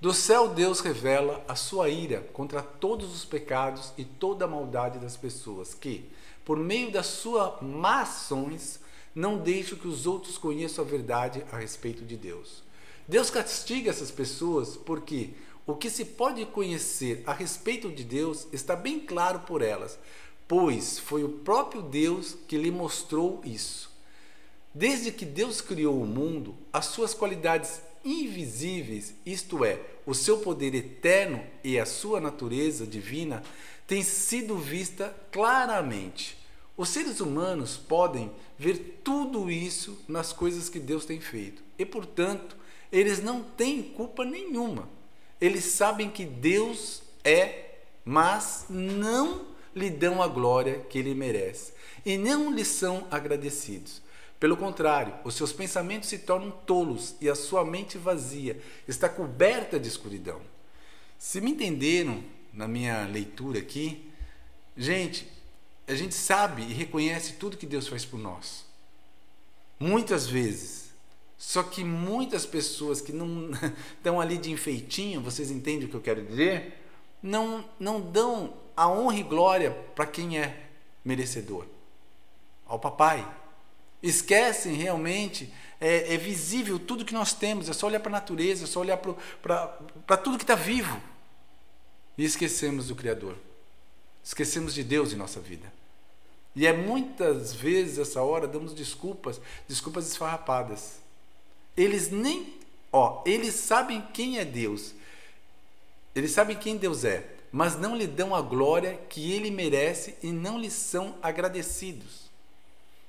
Do 0.00 0.14
céu 0.14 0.48
Deus 0.48 0.78
revela 0.78 1.44
a 1.48 1.56
sua 1.56 1.88
ira 1.88 2.20
contra 2.32 2.62
todos 2.62 3.12
os 3.12 3.24
pecados 3.24 3.92
e 3.98 4.04
toda 4.04 4.44
a 4.44 4.48
maldade 4.48 5.00
das 5.00 5.16
pessoas 5.16 5.74
que, 5.74 6.08
por 6.48 6.56
meio 6.56 6.90
das 6.90 7.04
suas 7.04 7.60
mações, 7.60 8.80
não 9.14 9.36
deixam 9.36 9.76
que 9.76 9.86
os 9.86 10.06
outros 10.06 10.38
conheçam 10.38 10.82
a 10.82 10.88
verdade 10.88 11.44
a 11.52 11.58
respeito 11.58 12.06
de 12.06 12.16
Deus. 12.16 12.62
Deus 13.06 13.28
castiga 13.28 13.90
essas 13.90 14.10
pessoas 14.10 14.74
porque 14.74 15.32
o 15.66 15.74
que 15.74 15.90
se 15.90 16.06
pode 16.06 16.46
conhecer 16.46 17.22
a 17.26 17.34
respeito 17.34 17.90
de 17.90 18.02
Deus 18.02 18.48
está 18.50 18.74
bem 18.74 18.98
claro 18.98 19.40
por 19.40 19.60
elas, 19.60 19.98
pois 20.48 20.98
foi 20.98 21.22
o 21.22 21.28
próprio 21.28 21.82
Deus 21.82 22.34
que 22.48 22.56
lhe 22.56 22.70
mostrou 22.70 23.42
isso. 23.44 23.90
Desde 24.72 25.12
que 25.12 25.26
Deus 25.26 25.60
criou 25.60 26.00
o 26.00 26.06
mundo, 26.06 26.54
as 26.72 26.86
suas 26.86 27.12
qualidades 27.12 27.82
invisíveis, 28.02 29.12
isto 29.26 29.66
é, 29.66 29.82
o 30.06 30.14
seu 30.14 30.38
poder 30.38 30.74
eterno 30.74 31.44
e 31.62 31.78
a 31.78 31.84
sua 31.84 32.22
natureza 32.22 32.86
divina, 32.86 33.42
têm 33.86 34.02
sido 34.02 34.56
vista 34.56 35.14
claramente. 35.30 36.37
Os 36.78 36.90
seres 36.90 37.18
humanos 37.18 37.76
podem 37.76 38.30
ver 38.56 39.00
tudo 39.02 39.50
isso 39.50 39.98
nas 40.06 40.32
coisas 40.32 40.68
que 40.68 40.78
Deus 40.78 41.04
tem 41.04 41.20
feito 41.20 41.60
e, 41.76 41.84
portanto, 41.84 42.56
eles 42.92 43.20
não 43.20 43.42
têm 43.42 43.82
culpa 43.82 44.24
nenhuma. 44.24 44.88
Eles 45.40 45.64
sabem 45.64 46.08
que 46.08 46.24
Deus 46.24 47.02
é, 47.24 47.80
mas 48.04 48.66
não 48.68 49.44
lhe 49.74 49.90
dão 49.90 50.22
a 50.22 50.28
glória 50.28 50.78
que 50.88 51.00
ele 51.00 51.16
merece 51.16 51.72
e 52.06 52.16
não 52.16 52.54
lhe 52.54 52.64
são 52.64 53.08
agradecidos. 53.10 54.00
Pelo 54.38 54.56
contrário, 54.56 55.14
os 55.24 55.34
seus 55.34 55.52
pensamentos 55.52 56.08
se 56.08 56.18
tornam 56.18 56.52
tolos 56.64 57.16
e 57.20 57.28
a 57.28 57.34
sua 57.34 57.64
mente 57.64 57.98
vazia 57.98 58.56
está 58.86 59.08
coberta 59.08 59.80
de 59.80 59.88
escuridão. 59.88 60.40
Se 61.18 61.40
me 61.40 61.50
entenderam 61.50 62.22
na 62.52 62.68
minha 62.68 63.04
leitura 63.04 63.58
aqui, 63.58 64.08
gente, 64.76 65.37
a 65.88 65.94
gente 65.94 66.14
sabe 66.14 66.62
e 66.62 66.72
reconhece 66.72 67.34
tudo 67.34 67.56
que 67.56 67.66
Deus 67.66 67.88
faz 67.88 68.04
por 68.04 68.18
nós. 68.18 68.64
Muitas 69.80 70.26
vezes. 70.26 70.88
Só 71.36 71.62
que 71.62 71.84
muitas 71.84 72.44
pessoas 72.44 73.00
que 73.00 73.12
não 73.12 73.50
estão 73.96 74.20
ali 74.20 74.38
de 74.38 74.50
enfeitinho, 74.50 75.20
vocês 75.20 75.50
entendem 75.50 75.86
o 75.86 75.88
que 75.88 75.94
eu 75.94 76.00
quero 76.00 76.24
dizer? 76.24 76.80
Não, 77.22 77.64
não 77.78 78.00
dão 78.00 78.54
a 78.76 78.88
honra 78.88 79.16
e 79.16 79.22
glória 79.22 79.70
para 79.94 80.06
quem 80.06 80.38
é 80.38 80.68
merecedor 81.04 81.66
ao 82.68 82.78
papai, 82.78 83.26
Esquecem 84.00 84.74
realmente, 84.74 85.52
é, 85.80 86.14
é, 86.14 86.16
visível 86.16 86.78
tudo 86.78 87.04
que 87.04 87.12
nós 87.12 87.32
temos, 87.32 87.68
é 87.68 87.72
só 87.72 87.88
olhar 87.88 87.98
para 87.98 88.10
a 88.10 88.20
natureza, 88.20 88.62
é 88.62 88.66
só 88.66 88.78
olhar 88.78 88.96
para 88.96 90.16
tudo 90.18 90.38
que 90.38 90.44
está 90.44 90.54
vivo. 90.54 91.02
E 92.16 92.24
esquecemos 92.24 92.86
do 92.86 92.94
Criador. 92.94 93.34
Esquecemos 94.28 94.74
de 94.74 94.84
Deus 94.84 95.10
em 95.10 95.16
nossa 95.16 95.40
vida. 95.40 95.72
E 96.54 96.66
é 96.66 96.72
muitas 96.74 97.54
vezes 97.54 97.96
essa 97.98 98.20
hora 98.20 98.46
damos 98.46 98.74
desculpas, 98.74 99.40
desculpas 99.66 100.06
esfarrapadas. 100.06 100.96
Eles 101.74 102.10
nem, 102.10 102.52
ó, 102.92 103.22
eles 103.24 103.54
sabem 103.54 104.06
quem 104.12 104.38
é 104.38 104.44
Deus. 104.44 104.92
Eles 106.14 106.30
sabem 106.30 106.58
quem 106.58 106.76
Deus 106.76 107.06
é, 107.06 107.26
mas 107.50 107.78
não 107.78 107.96
lhe 107.96 108.06
dão 108.06 108.34
a 108.34 108.42
glória 108.42 109.00
que 109.08 109.32
ele 109.32 109.50
merece 109.50 110.14
e 110.22 110.30
não 110.30 110.58
lhe 110.58 110.70
são 110.70 111.14
agradecidos. 111.22 112.28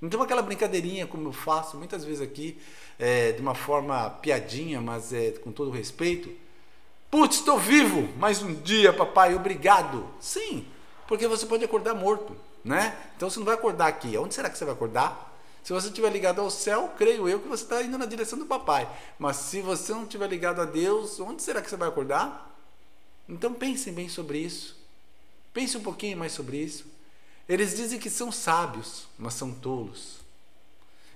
Então 0.01 0.21
aquela 0.21 0.41
brincadeirinha 0.41 1.05
como 1.05 1.27
eu 1.27 1.34
faço 1.34 1.75
muitas 1.75 2.05
vezes 2.05 2.21
aqui, 2.21 2.58
é, 2.97 3.34
de 3.34 3.41
uma 3.41 3.55
forma 3.55 4.10
piadinha, 4.10 4.79
mas 4.79 5.12
é, 5.12 5.32
com 5.32 5.51
todo 5.51 5.69
respeito. 5.69 6.32
Putz, 7.12 7.39
estou 7.39 7.60
vivo! 7.60 8.08
Mais 8.17 8.41
um 8.41 8.53
dia, 8.53 8.93
papai, 8.93 9.36
obrigado! 9.36 10.08
Sim, 10.21 10.65
porque 11.10 11.28
você 11.28 11.48
pode 11.48 11.65
acordar 11.65 11.95
morto, 11.95 12.38
né? 12.63 12.95
Então 13.17 13.28
você 13.28 13.39
não 13.39 13.45
vai 13.45 13.56
acordar 13.56 13.88
aqui. 13.88 14.15
Onde 14.15 14.36
será 14.36 14.48
que 14.48 14.56
você 14.56 14.63
vai 14.63 14.76
acordar? 14.76 15.36
Se 15.63 15.74
você 15.74 15.88
estiver 15.88 16.12
ligado 16.12 16.39
ao 16.39 16.52
céu, 16.52 16.93
creio 17.00 17.28
eu 17.28 17.39
que 17.39 17.48
você 17.48 17.63
está 17.63 17.82
indo 17.82 17.98
na 17.98 18.06
direção 18.06 18.38
do 18.38 18.45
papai. 18.45 18.88
Mas 19.17 19.38
se 19.38 19.60
você 19.60 19.91
não 19.91 20.04
estiver 20.04 20.28
ligado 20.28 20.62
a 20.62 20.65
Deus, 20.65 21.19
onde 21.19 21.41
será 21.41 21.63
que 21.63 21.69
você 21.69 21.76
vai 21.76 21.89
acordar? 21.89 22.56
Então 23.28 23.52
pensem 23.52 23.91
bem 23.91 24.08
sobre 24.08 24.38
isso. 24.38 24.78
Pense 25.52 25.76
um 25.76 25.82
pouquinho 25.82 26.15
mais 26.15 26.32
sobre 26.32 26.58
isso. 26.58 26.86
Eles 27.48 27.76
dizem 27.76 28.00
que 28.00 28.12
são 28.12 28.32
sábios, 28.32 29.08
mas 29.17 29.34
são 29.34 29.52
tolos. 29.52 30.17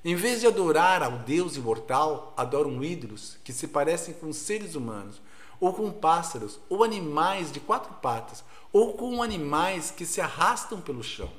Em 0.04 0.16
vez 0.16 0.40
de 0.40 0.48
adorar 0.48 1.04
ao 1.04 1.20
Deus 1.20 1.56
imortal, 1.56 2.34
adoram 2.36 2.84
ídolos 2.84 3.38
que 3.44 3.54
se 3.54 3.68
parecem 3.68 4.16
com 4.16 4.34
seres 4.34 4.74
humanos, 4.74 5.22
ou 5.64 5.74
com 5.74 5.90
pássaros, 5.90 6.60
ou 6.68 6.84
animais 6.84 7.50
de 7.50 7.62
quatro 7.62 7.94
patas, 8.02 8.44
ou 8.70 8.96
com 8.96 9.24
animais 9.24 9.92
que 9.92 10.06
se 10.06 10.20
arrastam 10.20 10.82
pelo 10.82 11.02
chão. 11.02 11.32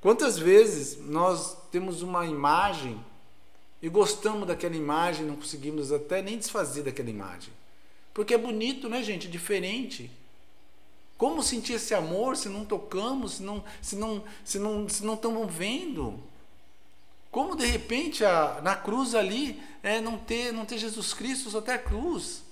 Quantas 0.00 0.36
vezes 0.36 0.98
nós 0.98 1.56
temos 1.70 2.02
uma 2.02 2.26
imagem 2.26 2.98
e 3.80 3.88
gostamos 3.88 4.48
daquela 4.48 4.74
imagem, 4.74 5.24
não 5.24 5.36
conseguimos 5.36 5.92
até 5.92 6.20
nem 6.20 6.38
desfazer 6.38 6.82
daquela 6.82 7.08
imagem? 7.08 7.52
Porque 8.12 8.34
é 8.34 8.38
bonito, 8.38 8.88
né, 8.88 9.00
gente? 9.00 9.28
Diferente. 9.28 10.10
Como 11.16 11.40
sentir 11.40 11.74
esse 11.74 11.94
amor 11.94 12.36
se 12.36 12.48
não 12.48 12.64
tocamos, 12.64 13.34
se 13.34 13.44
não, 13.44 13.62
se 13.80 13.94
não, 13.94 14.24
se 14.44 14.58
não, 14.58 14.88
se 14.88 15.04
não 15.04 15.14
estamos 15.14 15.54
vendo? 15.54 16.18
Como 17.30 17.54
de 17.54 17.64
repente 17.64 18.24
a, 18.24 18.60
na 18.60 18.74
cruz 18.74 19.14
ali 19.14 19.62
é, 19.84 20.00
não 20.00 20.18
ter 20.18 20.52
não 20.52 20.66
ter 20.66 20.78
Jesus 20.78 21.14
Cristo, 21.14 21.62
ter 21.62 21.70
a 21.74 21.78
cruz. 21.78 22.50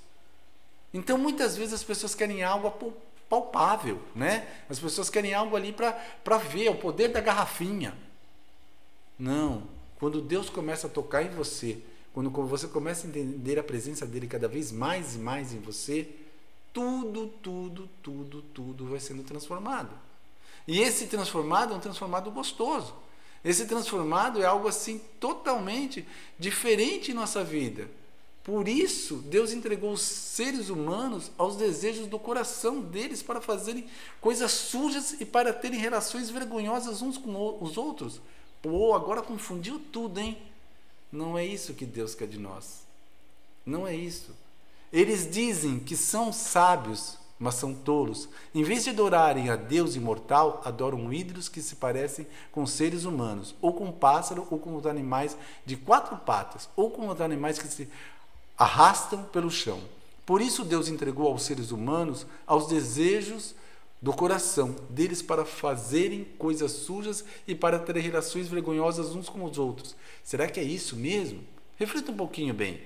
Então 0.92 1.16
muitas 1.16 1.56
vezes 1.56 1.74
as 1.74 1.84
pessoas 1.84 2.14
querem 2.14 2.42
algo 2.42 2.94
palpável, 3.28 4.00
né? 4.14 4.48
As 4.68 4.78
pessoas 4.78 5.08
querem 5.08 5.32
algo 5.32 5.54
ali 5.54 5.72
para 5.72 6.36
ver 6.38 6.68
o 6.68 6.74
poder 6.74 7.08
da 7.08 7.20
garrafinha. 7.20 7.96
Não, 9.18 9.62
quando 9.98 10.20
Deus 10.20 10.50
começa 10.50 10.86
a 10.86 10.90
tocar 10.90 11.22
em 11.22 11.28
você, 11.28 11.78
quando 12.12 12.30
você 12.30 12.66
começa 12.66 13.06
a 13.06 13.10
entender 13.10 13.58
a 13.58 13.62
presença 13.62 14.04
dele 14.04 14.26
cada 14.26 14.48
vez 14.48 14.72
mais 14.72 15.14
e 15.14 15.18
mais 15.18 15.52
em 15.52 15.60
você, 15.60 16.08
tudo, 16.72 17.28
tudo, 17.42 17.88
tudo, 18.02 18.42
tudo 18.54 18.86
vai 18.86 18.98
sendo 18.98 19.22
transformado. 19.22 19.90
E 20.66 20.80
esse 20.80 21.06
transformado 21.06 21.72
é 21.72 21.76
um 21.76 21.80
transformado 21.80 22.30
gostoso. 22.30 22.94
Esse 23.44 23.66
transformado 23.66 24.42
é 24.42 24.44
algo 24.44 24.68
assim 24.68 25.00
totalmente 25.18 26.06
diferente 26.38 27.10
em 27.10 27.14
nossa 27.14 27.44
vida. 27.44 27.88
Por 28.42 28.68
isso, 28.68 29.16
Deus 29.16 29.52
entregou 29.52 29.92
os 29.92 30.00
seres 30.00 30.70
humanos 30.70 31.30
aos 31.36 31.56
desejos 31.56 32.06
do 32.06 32.18
coração 32.18 32.80
deles 32.80 33.22
para 33.22 33.40
fazerem 33.40 33.86
coisas 34.20 34.50
sujas 34.50 35.20
e 35.20 35.26
para 35.26 35.52
terem 35.52 35.78
relações 35.78 36.30
vergonhosas 36.30 37.02
uns 37.02 37.18
com 37.18 37.58
os 37.60 37.76
outros. 37.76 38.20
Pô, 38.62 38.94
agora 38.94 39.22
confundiu 39.22 39.78
tudo, 39.92 40.18
hein? 40.18 40.38
Não 41.12 41.36
é 41.36 41.44
isso 41.44 41.74
que 41.74 41.84
Deus 41.84 42.14
quer 42.14 42.28
de 42.28 42.38
nós. 42.38 42.80
Não 43.64 43.86
é 43.86 43.94
isso. 43.94 44.34
Eles 44.92 45.30
dizem 45.30 45.78
que 45.78 45.96
são 45.96 46.32
sábios, 46.32 47.18
mas 47.38 47.54
são 47.54 47.74
tolos. 47.74 48.28
Em 48.54 48.62
vez 48.62 48.84
de 48.84 48.90
adorarem 48.90 49.50
a 49.50 49.56
Deus 49.56 49.96
imortal, 49.96 50.60
adoram 50.64 51.12
ídolos 51.12 51.48
que 51.48 51.60
se 51.60 51.76
parecem 51.76 52.26
com 52.50 52.66
seres 52.66 53.04
humanos, 53.04 53.54
ou 53.60 53.72
com 53.72 53.92
pássaro, 53.92 54.46
ou 54.50 54.58
com 54.58 54.76
os 54.76 54.86
animais 54.86 55.36
de 55.64 55.76
quatro 55.76 56.16
patas, 56.16 56.68
ou 56.74 56.90
com 56.90 57.08
os 57.08 57.20
animais 57.20 57.58
que 57.58 57.68
se 57.68 57.88
arrastam 58.60 59.22
pelo 59.24 59.50
chão. 59.50 59.80
Por 60.26 60.42
isso 60.42 60.66
Deus 60.66 60.86
entregou 60.86 61.26
aos 61.26 61.44
seres 61.44 61.70
humanos 61.70 62.26
aos 62.46 62.68
desejos 62.68 63.54
do 64.02 64.12
coração 64.12 64.76
deles 64.90 65.22
para 65.22 65.46
fazerem 65.46 66.24
coisas 66.38 66.70
sujas 66.70 67.24
e 67.48 67.54
para 67.54 67.78
terem 67.78 68.02
relações 68.02 68.48
vergonhosas 68.48 69.14
uns 69.16 69.30
com 69.30 69.42
os 69.44 69.56
outros. 69.58 69.96
Será 70.22 70.46
que 70.46 70.60
é 70.60 70.62
isso 70.62 70.94
mesmo? 70.94 71.40
Reflita 71.78 72.12
um 72.12 72.16
pouquinho 72.16 72.52
bem. 72.52 72.78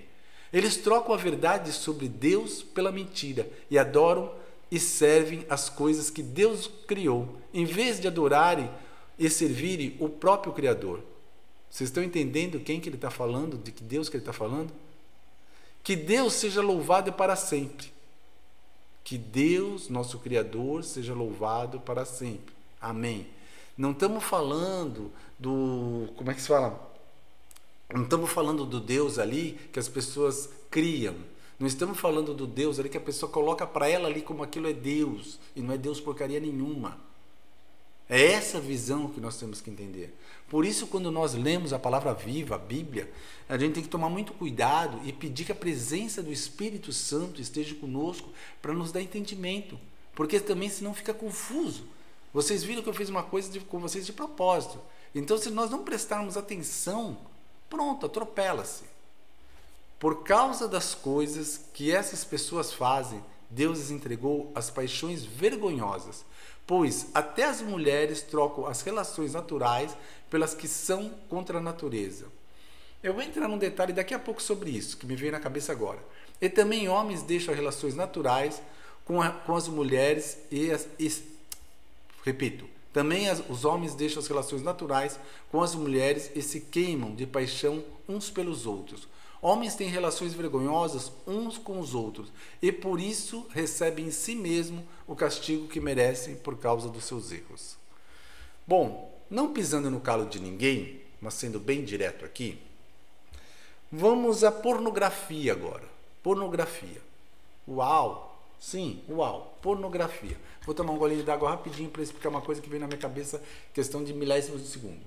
Eles 0.53 0.77
trocam 0.77 1.13
a 1.13 1.19
verdade 1.19 1.73
sobre 1.73 2.09
Deus 2.09 2.63
pela 2.63 2.93
mentira 2.93 3.51
e 3.69 3.77
adoram 3.77 4.33
e 4.71 4.79
servem 4.79 5.45
as 5.49 5.69
coisas 5.69 6.09
que 6.09 6.23
Deus 6.23 6.71
criou, 6.87 7.37
em 7.53 7.65
vez 7.65 7.99
de 7.99 8.07
adorarem 8.07 8.71
e 9.19 9.29
servirem 9.29 9.97
o 9.99 10.09
próprio 10.09 10.53
Criador. 10.53 11.01
Vocês 11.69 11.91
estão 11.91 12.03
entendendo 12.03 12.61
quem 12.61 12.79
que 12.79 12.89
ele 12.89 12.97
está 12.97 13.11
falando, 13.11 13.59
de 13.59 13.73
que 13.73 13.83
Deus 13.83 14.09
que 14.09 14.17
ele 14.17 14.23
está 14.23 14.33
falando? 14.33 14.73
Que 15.85 15.95
Deus 15.95 16.33
seja 16.33 16.63
louvado 16.63 17.13
para 17.13 17.37
sempre. 17.37 17.93
Que 19.05 19.19
Deus, 19.19 19.91
nosso 19.91 20.19
Criador, 20.19 20.83
seja 20.83 21.13
louvado 21.13 21.79
para 21.79 22.07
sempre. 22.07 22.55
Amém. 22.81 23.27
Não 23.77 23.91
estamos 23.91 24.25
falando 24.25 25.13
do. 25.39 26.09
Como 26.17 26.31
é 26.31 26.35
que 26.35 26.41
se 26.41 26.49
fala? 26.49 26.91
Não 27.93 28.05
estamos 28.05 28.31
falando 28.31 28.65
do 28.65 28.81
Deus 28.81 29.19
ali 29.19 29.61
que 29.71 29.79
as 29.79 29.89
pessoas 29.89 30.49
criam. 30.71 31.15
Não 31.59 31.67
estamos 31.67 32.01
falando 32.01 32.33
do 32.33 32.47
Deus 32.47 32.81
ali 32.81 32.89
que 32.89 32.97
a 32.97 33.01
pessoa 33.01 33.31
coloca 33.31 33.67
para 33.67 33.87
ela 33.87 34.09
ali 34.09 34.23
como 34.23 34.43
aquilo 34.43 34.67
é 34.67 34.73
Deus 34.73 35.39
e 35.55 35.61
não 35.61 35.75
é 35.75 35.77
Deus 35.77 36.01
porcaria 36.01 36.41
nenhuma. 36.41 36.99
É 38.09 38.33
essa 38.33 38.61
visão 38.61 39.09
que 39.09 39.21
nós 39.21 39.37
temos 39.39 39.61
que 39.61 39.71
entender. 39.71 40.15
Por 40.49 40.65
isso, 40.65 40.87
quando 40.87 41.11
nós 41.11 41.35
lemos 41.35 41.73
a 41.73 41.79
palavra 41.79 42.13
viva, 42.13 42.55
a 42.55 42.59
Bíblia, 42.59 43.11
a 43.49 43.57
gente 43.57 43.75
tem 43.75 43.83
que 43.83 43.89
tomar 43.89 44.11
muito 44.11 44.33
cuidado 44.33 45.01
e 45.05 45.13
pedir 45.13 45.45
que 45.45 45.53
a 45.53 45.55
presença 45.55 46.23
do 46.23 46.33
Espírito 46.33 46.93
Santo 46.93 47.41
esteja 47.41 47.75
conosco 47.75 48.31
para 48.61 48.75
nos 48.75 48.93
dar 48.93 49.01
entendimento. 49.01 49.79
Porque 50.15 50.39
também 50.39 50.69
senão 50.69 50.93
fica 50.93 51.15
confuso. 51.15 51.87
Vocês 52.33 52.63
viram 52.63 52.83
que 52.83 52.89
eu 52.89 52.95
fiz 52.95 53.09
uma 53.09 53.23
coisa 53.23 53.51
de, 53.51 53.61
com 53.61 53.79
vocês 53.79 54.05
de 54.05 54.13
propósito. 54.13 54.79
Então, 55.15 55.39
se 55.39 55.51
nós 55.51 55.71
não 55.71 55.85
prestarmos 55.85 56.37
atenção 56.37 57.17
Pronto, 57.75 58.07
atropela-se. 58.07 58.85
Por 59.99 60.23
causa 60.23 60.69
das 60.69 60.95
coisas 60.95 61.61
que 61.73 61.91
essas 61.91 62.25
pessoas 62.25 62.73
fazem, 62.73 63.21
Deus 63.51 63.79
lhes 63.79 63.91
entregou 63.91 64.53
as 64.55 64.71
paixões 64.71 65.25
vergonhosas, 65.25 66.25
pois 66.67 67.09
até 67.15 67.45
as 67.45 67.61
mulheres 67.61 68.23
trocam 68.23 68.67
as 68.67 68.83
relações 68.83 69.33
naturais 69.33 69.97
pelas 70.31 70.55
que 70.55 70.67
são 70.67 71.11
contra 71.29 71.59
a 71.59 71.61
natureza. 71.61 72.27
Eu 73.03 73.13
vou 73.13 73.23
entrar 73.23 73.49
num 73.49 73.59
detalhe 73.59 73.93
daqui 73.93 74.15
a 74.15 74.19
pouco 74.19 74.43
sobre 74.43 74.71
isso, 74.71 74.97
que 74.97 75.07
me 75.07 75.15
veio 75.15 75.33
na 75.33 75.41
cabeça 75.41 75.73
agora. 75.73 75.99
E 76.41 76.49
também 76.49 76.89
homens 76.89 77.23
deixam 77.23 77.55
relações 77.55 77.95
naturais 77.95 78.63
com, 79.05 79.21
a, 79.21 79.31
com 79.31 79.55
as 79.55 79.69
mulheres 79.69 80.39
e, 80.51 80.71
as, 80.71 80.89
e 80.99 81.13
repito, 82.25 82.67
também 82.93 83.29
as, 83.29 83.43
os 83.49 83.65
homens 83.65 83.95
deixam 83.95 84.21
as 84.21 84.29
relações 84.29 84.63
naturais 84.63 85.19
com 85.51 85.63
as 85.63 85.75
mulheres 85.75 86.31
e 86.35 86.41
se 86.41 86.61
queimam 86.61 87.15
de 87.15 87.27
paixão 87.27 87.85
uns 88.09 88.31
pelos 88.31 88.67
outros. 88.67 89.07
Homens 89.45 89.75
têm 89.75 89.91
relações 89.91 90.33
vergonhosas 90.33 91.13
uns 91.27 91.59
com 91.59 91.79
os 91.79 91.95
outros 91.95 92.33
e 92.63 92.73
por 92.73 92.99
isso 92.99 93.47
recebem 93.51 94.07
em 94.07 94.11
si 94.11 94.35
mesmo 94.35 94.83
o 95.07 95.15
castigo 95.15 95.69
que 95.69 95.79
merecem 95.79 96.35
por 96.35 96.57
causa 96.57 96.89
dos 96.89 97.05
seus 97.05 97.31
erros. 97.31 97.77
Bom, 98.67 99.15
não 99.29 99.53
pisando 99.53 99.91
no 99.91 100.01
calo 100.01 100.25
de 100.25 100.41
ninguém, 100.41 101.03
mas 101.21 101.35
sendo 101.35 101.61
bem 101.61 101.85
direto 101.85 102.25
aqui, 102.25 102.59
vamos 103.93 104.43
à 104.43 104.51
pornografia 104.51 105.53
agora. 105.53 105.85
Pornografia. 106.23 107.03
Uau! 107.69 108.41
Sim, 108.59 109.03
uau, 109.11 109.59
pornografia. 109.61 110.39
Vou 110.65 110.75
tomar 110.75 110.95
um 110.95 110.97
golinho 110.97 111.23
d'água 111.23 111.51
rapidinho 111.51 111.91
para 111.91 112.03
explicar 112.03 112.31
uma 112.31 112.41
coisa 112.41 112.63
que 112.63 112.69
veio 112.71 112.81
na 112.81 112.87
minha 112.87 112.99
cabeça, 112.99 113.43
questão 113.75 114.03
de 114.03 114.15
milésimos 114.15 114.63
de 114.63 114.69
segundo. 114.69 115.03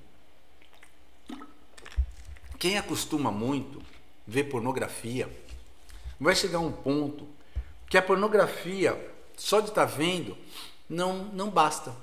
Quem 2.59 2.77
acostuma 2.77 3.31
muito 3.31 3.96
ver 4.27 4.45
pornografia, 4.45 5.29
vai 6.19 6.35
chegar 6.35 6.59
um 6.59 6.71
ponto 6.71 7.27
que 7.89 7.97
a 7.97 8.01
pornografia, 8.01 8.95
só 9.37 9.59
de 9.61 9.69
estar 9.69 9.87
tá 9.87 9.91
vendo, 9.91 10.37
não, 10.89 11.25
não 11.25 11.49
basta. 11.49 11.93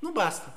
Não 0.00 0.12
basta. 0.12 0.52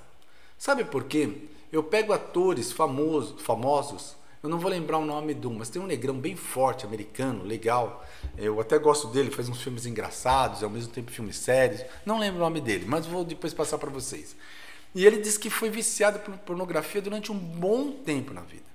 Sabe 0.58 0.84
por 0.84 1.06
quê? 1.06 1.48
Eu 1.71 1.84
pego 1.84 2.13
atores 2.13 2.71
famosos, 2.71 3.41
famosos 3.41 4.15
eu 4.45 4.50
não 4.50 4.60
vou 4.60 4.69
lembrar 4.69 5.00
o 5.00 5.06
nome 5.06 5.34
do, 5.34 5.50
mas 5.50 5.69
tem 5.69 5.82
um 5.82 5.88
negrão 5.88 6.13
bem 6.13 6.36
forte, 6.36 6.86
americano, 6.86 7.43
legal. 7.43 8.06
Eu 8.38 8.62
até 8.62 8.78
gosto 8.78 9.08
dele, 9.08 9.32
faz 9.32 9.50
uns 9.50 9.60
filmes 9.60 9.88
engraçados, 9.88 10.62
ao 10.62 10.69
mesmo 10.69 10.93
tempo 10.93 11.10
filmes 11.10 11.38
sérios. 11.38 11.84
Não 12.06 12.19
lembro 12.19 12.38
o 12.38 12.43
nome 12.43 12.62
dele, 12.62 12.86
mas 12.88 13.08
vou 13.08 13.24
depois 13.24 13.56
passar 13.56 13.80
para 13.80 13.89
vocês. 13.89 14.36
E 14.93 15.04
ele 15.04 15.17
disse 15.17 15.39
que 15.39 15.50
foi 15.50 15.71
viciado 15.71 16.19
por 16.19 16.38
pornografia 16.38 17.02
durante 17.02 17.32
um 17.32 17.39
bom 17.39 17.91
tempo 17.91 18.36
na 18.36 18.41
vida. 18.41 18.74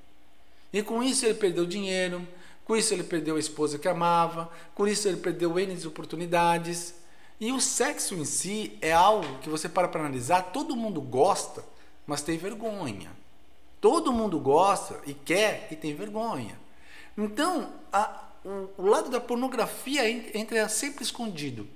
E 0.72 0.82
com 0.82 1.02
isso 1.02 1.26
ele 1.26 1.34
perdeu 1.34 1.66
dinheiro, 1.66 2.26
com 2.64 2.76
isso 2.76 2.94
ele 2.94 3.02
perdeu 3.02 3.36
a 3.36 3.40
esposa 3.40 3.78
que 3.78 3.88
amava, 3.88 4.50
com 4.74 4.86
isso 4.86 5.08
ele 5.08 5.16
perdeu 5.16 5.58
N 5.58 5.86
oportunidades. 5.86 6.94
E 7.40 7.52
o 7.52 7.60
sexo 7.60 8.14
em 8.14 8.24
si 8.24 8.78
é 8.80 8.92
algo 8.92 9.38
que 9.38 9.48
você 9.48 9.68
para 9.68 9.88
para 9.88 10.00
analisar, 10.00 10.52
todo 10.52 10.76
mundo 10.76 11.00
gosta, 11.00 11.64
mas 12.06 12.22
tem 12.22 12.38
vergonha. 12.38 13.10
Todo 13.80 14.12
mundo 14.12 14.38
gosta 14.38 15.00
e 15.06 15.14
quer 15.14 15.66
e 15.70 15.76
tem 15.76 15.94
vergonha. 15.94 16.58
Então, 17.16 17.72
a, 17.92 18.28
o, 18.44 18.68
o, 18.82 18.86
lado 18.86 19.10
da 19.10 19.20
pornografia 19.20 20.08
entra 20.08 20.68
sempre 20.68 21.02
escondido. 21.02 21.66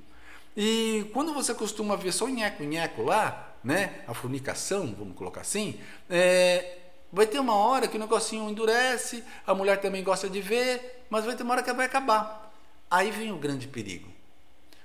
E 0.56 1.10
quando 1.12 1.32
você 1.32 1.54
costuma 1.54 1.96
ver 1.96 2.12
só 2.12 2.28
nheco-nheco 2.28 3.02
lá, 3.02 3.54
né, 3.64 4.02
a 4.06 4.14
fornicação, 4.14 4.94
vamos 4.96 5.16
colocar 5.16 5.40
assim, 5.40 5.80
é, 6.08 6.83
vai 7.14 7.26
ter 7.26 7.38
uma 7.38 7.54
hora 7.54 7.86
que 7.86 7.96
o 7.96 8.00
negocinho 8.00 8.50
endurece, 8.50 9.22
a 9.46 9.54
mulher 9.54 9.80
também 9.80 10.02
gosta 10.02 10.28
de 10.28 10.40
ver, 10.40 11.04
mas 11.08 11.24
vai 11.24 11.36
ter 11.36 11.44
uma 11.44 11.54
hora 11.54 11.62
que 11.62 11.72
vai 11.72 11.86
acabar. 11.86 12.52
Aí 12.90 13.10
vem 13.10 13.32
o 13.32 13.36
grande 13.36 13.68
perigo. 13.68 14.08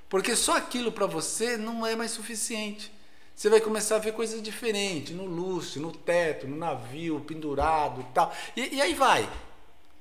Porque 0.08 0.36
só 0.36 0.56
aquilo 0.56 0.92
para 0.92 1.08
você 1.08 1.58
não 1.58 1.86
é 1.86 1.96
mais 1.96 2.12
suficiente. 2.12 2.92
Você 3.36 3.50
vai 3.50 3.60
começar 3.60 3.96
a 3.96 4.00
ver 4.00 4.14
coisas 4.14 4.42
diferentes 4.42 5.16
no 5.16 5.26
lustre, 5.26 5.80
no 5.80 5.92
teto, 5.92 6.48
no 6.48 6.56
navio, 6.56 7.20
pendurado 7.22 8.06
tal. 8.14 8.34
E, 8.56 8.76
e 8.76 8.82
aí 8.82 8.94
vai. 8.94 9.30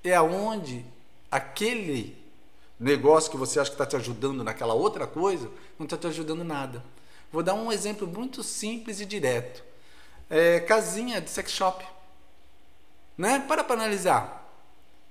É 0.05 0.15
aonde 0.15 0.85
aquele 1.31 2.17
negócio 2.79 3.31
que 3.31 3.37
você 3.37 3.59
acha 3.59 3.71
que 3.71 3.75
está 3.75 3.87
te 3.87 3.97
ajudando 3.97 4.45
naquela 4.45 4.75
outra 4.75 5.07
coisa, 5.07 5.51
não 5.79 5.85
está 5.85 5.97
te 5.97 6.07
ajudando 6.07 6.45
nada. 6.45 6.83
Vou 7.33 7.43
dar 7.43 7.55
um 7.55 7.73
exemplo 7.73 8.07
muito 8.07 8.43
simples 8.43 9.01
e 9.01 9.07
direto. 9.07 9.63
É, 10.31 10.61
casinha 10.61 11.21
de 11.21 11.31
sex 11.31 11.51
shop. 11.53 11.85
Né? 13.19 13.45
Para 13.47 13.65
para 13.65 13.75
analisar. 13.75 14.39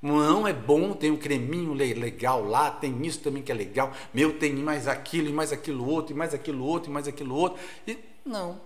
Não 0.02 0.48
é 0.48 0.54
bom, 0.54 0.94
tem 0.94 1.12
um 1.12 1.18
creminho 1.18 1.74
legal 1.74 2.44
lá, 2.44 2.70
tem 2.70 3.06
isso 3.06 3.20
também 3.20 3.44
que 3.44 3.52
é 3.52 3.56
legal. 3.56 3.92
Meu, 4.14 4.38
tem 4.38 4.54
mais 4.56 4.88
aquilo, 4.88 5.28
e 5.28 5.34
mais 5.34 5.52
aquilo 5.52 5.88
outro, 5.88 6.14
e 6.14 6.18
mais 6.18 6.34
aquilo 6.34 6.64
outro, 6.64 6.90
e 6.90 6.94
mais 6.94 7.08
aquilo 7.08 7.36
outro. 7.36 7.60
E, 7.86 7.98
não. 8.24 8.62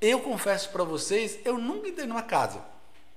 Eu 0.00 0.20
confesso 0.20 0.70
para 0.70 0.84
vocês, 0.84 1.38
eu 1.44 1.58
nunca 1.58 1.88
entrei 1.88 2.06
numa 2.06 2.22
casa. 2.22 2.62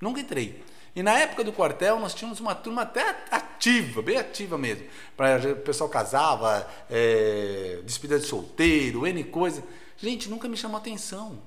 Nunca 0.02 0.20
entrei. 0.22 0.64
E 0.96 1.04
na 1.04 1.18
época 1.20 1.44
do 1.44 1.52
quartel, 1.52 2.00
nós 2.00 2.14
tínhamos 2.14 2.40
uma 2.40 2.56
turma 2.56 2.84
até 2.84 3.26
ativa, 3.32 4.02
bem 4.02 4.18
ativa 4.18 4.58
mesmo. 4.58 4.86
Pra, 5.18 5.38
o 5.38 5.56
pessoal 5.58 5.90
casava, 5.90 6.68
é, 6.90 7.82
despedida 7.84 8.20
de 8.20 8.26
solteiro, 8.26 9.06
N 9.06 9.24
coisa. 9.26 9.64
Gente, 9.98 10.30
nunca 10.30 10.48
me 10.48 10.56
chamou 10.56 10.78
atenção. 10.78 11.40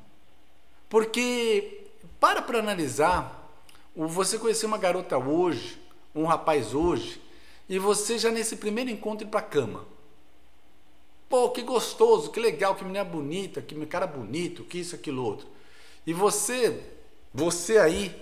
Porque, 0.88 1.87
para 2.19 2.42
para 2.42 2.59
analisar, 2.59 3.45
você 3.96 4.38
conhecer 4.38 4.66
uma 4.66 4.76
garota 4.76 5.16
hoje, 5.16 5.80
um 6.14 6.24
rapaz 6.26 6.74
hoje, 6.74 7.20
e 7.68 7.78
você 7.78 8.18
já 8.18 8.30
nesse 8.30 8.56
primeiro 8.56 8.90
encontro 8.90 9.26
ir 9.26 9.30
para 9.30 9.40
cama. 9.40 9.87
Pô, 11.28 11.50
que 11.50 11.62
gostoso, 11.62 12.30
que 12.30 12.38
legal, 12.38 12.74
que 12.74 12.85
menina 12.85 13.04
bonita, 13.04 13.62
que 13.62 13.87
cara 13.87 14.06
bonito, 14.06 14.64
que 14.64 14.78
isso, 14.78 14.94
aquilo 14.94 15.24
outro. 15.24 15.48
E 16.06 16.12
você, 16.12 16.80
você 17.35 17.78
aí, 17.78 18.14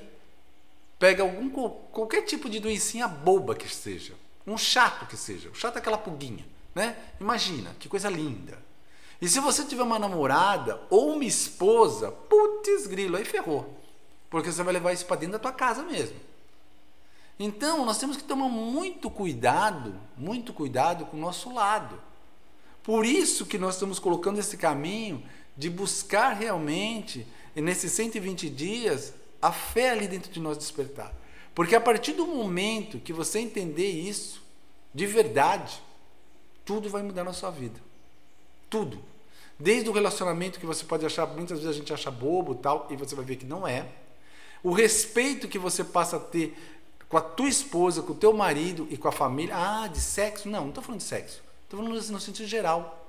pega 0.98 1.22
algum 1.22 1.50
qualquer 1.90 2.22
tipo 2.22 2.48
de 2.48 2.60
doencinha 2.60 3.06
boba 3.06 3.54
que 3.54 3.68
seja, 3.68 4.14
um 4.46 4.56
chato 4.56 5.06
que 5.06 5.16
seja, 5.16 5.50
o 5.50 5.54
chato 5.54 5.76
é 5.76 5.78
aquela 5.80 5.98
pulguinha, 5.98 6.46
né? 6.74 6.96
Imagina, 7.20 7.74
que 7.78 7.88
coisa 7.88 8.08
linda. 8.08 8.58
E 9.20 9.28
se 9.28 9.40
você 9.40 9.64
tiver 9.64 9.82
uma 9.82 9.98
namorada 9.98 10.80
ou 10.88 11.12
uma 11.12 11.24
esposa, 11.24 12.10
putz 12.10 12.86
grilo, 12.86 13.16
aí 13.16 13.24
ferrou. 13.24 13.83
Porque 14.34 14.50
você 14.50 14.64
vai 14.64 14.74
levar 14.74 14.92
isso 14.92 15.06
para 15.06 15.14
dentro 15.14 15.34
da 15.34 15.38
tua 15.38 15.52
casa 15.52 15.84
mesmo. 15.84 16.16
Então, 17.38 17.86
nós 17.86 17.98
temos 17.98 18.16
que 18.16 18.24
tomar 18.24 18.48
muito 18.48 19.08
cuidado, 19.08 19.94
muito 20.16 20.52
cuidado 20.52 21.06
com 21.06 21.16
o 21.16 21.20
nosso 21.20 21.54
lado. 21.54 22.00
Por 22.82 23.06
isso 23.06 23.46
que 23.46 23.56
nós 23.58 23.74
estamos 23.74 24.00
colocando 24.00 24.40
esse 24.40 24.56
caminho 24.56 25.22
de 25.56 25.70
buscar 25.70 26.30
realmente, 26.30 27.24
nesses 27.54 27.92
120 27.92 28.50
dias, 28.50 29.14
a 29.40 29.52
fé 29.52 29.90
ali 29.90 30.08
dentro 30.08 30.32
de 30.32 30.40
nós 30.40 30.58
despertar. 30.58 31.14
Porque 31.54 31.76
a 31.76 31.80
partir 31.80 32.14
do 32.14 32.26
momento 32.26 32.98
que 32.98 33.12
você 33.12 33.38
entender 33.38 33.88
isso, 33.88 34.42
de 34.92 35.06
verdade, 35.06 35.80
tudo 36.64 36.90
vai 36.90 37.04
mudar 37.04 37.22
na 37.22 37.32
sua 37.32 37.52
vida. 37.52 37.80
Tudo. 38.68 39.00
Desde 39.60 39.88
o 39.88 39.92
relacionamento 39.92 40.58
que 40.58 40.66
você 40.66 40.84
pode 40.84 41.06
achar, 41.06 41.24
muitas 41.24 41.60
vezes 41.60 41.76
a 41.76 41.78
gente 41.78 41.94
acha 41.94 42.10
bobo 42.10 42.56
tal, 42.56 42.88
e 42.90 42.96
você 42.96 43.14
vai 43.14 43.24
ver 43.24 43.36
que 43.36 43.46
não 43.46 43.64
é. 43.64 44.02
O 44.64 44.72
respeito 44.72 45.46
que 45.46 45.58
você 45.58 45.84
passa 45.84 46.16
a 46.16 46.20
ter 46.20 46.56
com 47.06 47.18
a 47.18 47.20
tua 47.20 47.48
esposa, 47.48 48.02
com 48.02 48.12
o 48.12 48.16
teu 48.16 48.32
marido 48.32 48.88
e 48.90 48.96
com 48.96 49.06
a 49.06 49.12
família. 49.12 49.54
Ah, 49.54 49.86
de 49.86 50.00
sexo? 50.00 50.48
Não, 50.48 50.62
não 50.62 50.68
estou 50.70 50.82
falando 50.82 51.00
de 51.00 51.06
sexo. 51.06 51.42
Estou 51.62 51.78
falando 51.78 51.94
no 51.94 52.18
sentido 52.18 52.48
geral. 52.48 53.06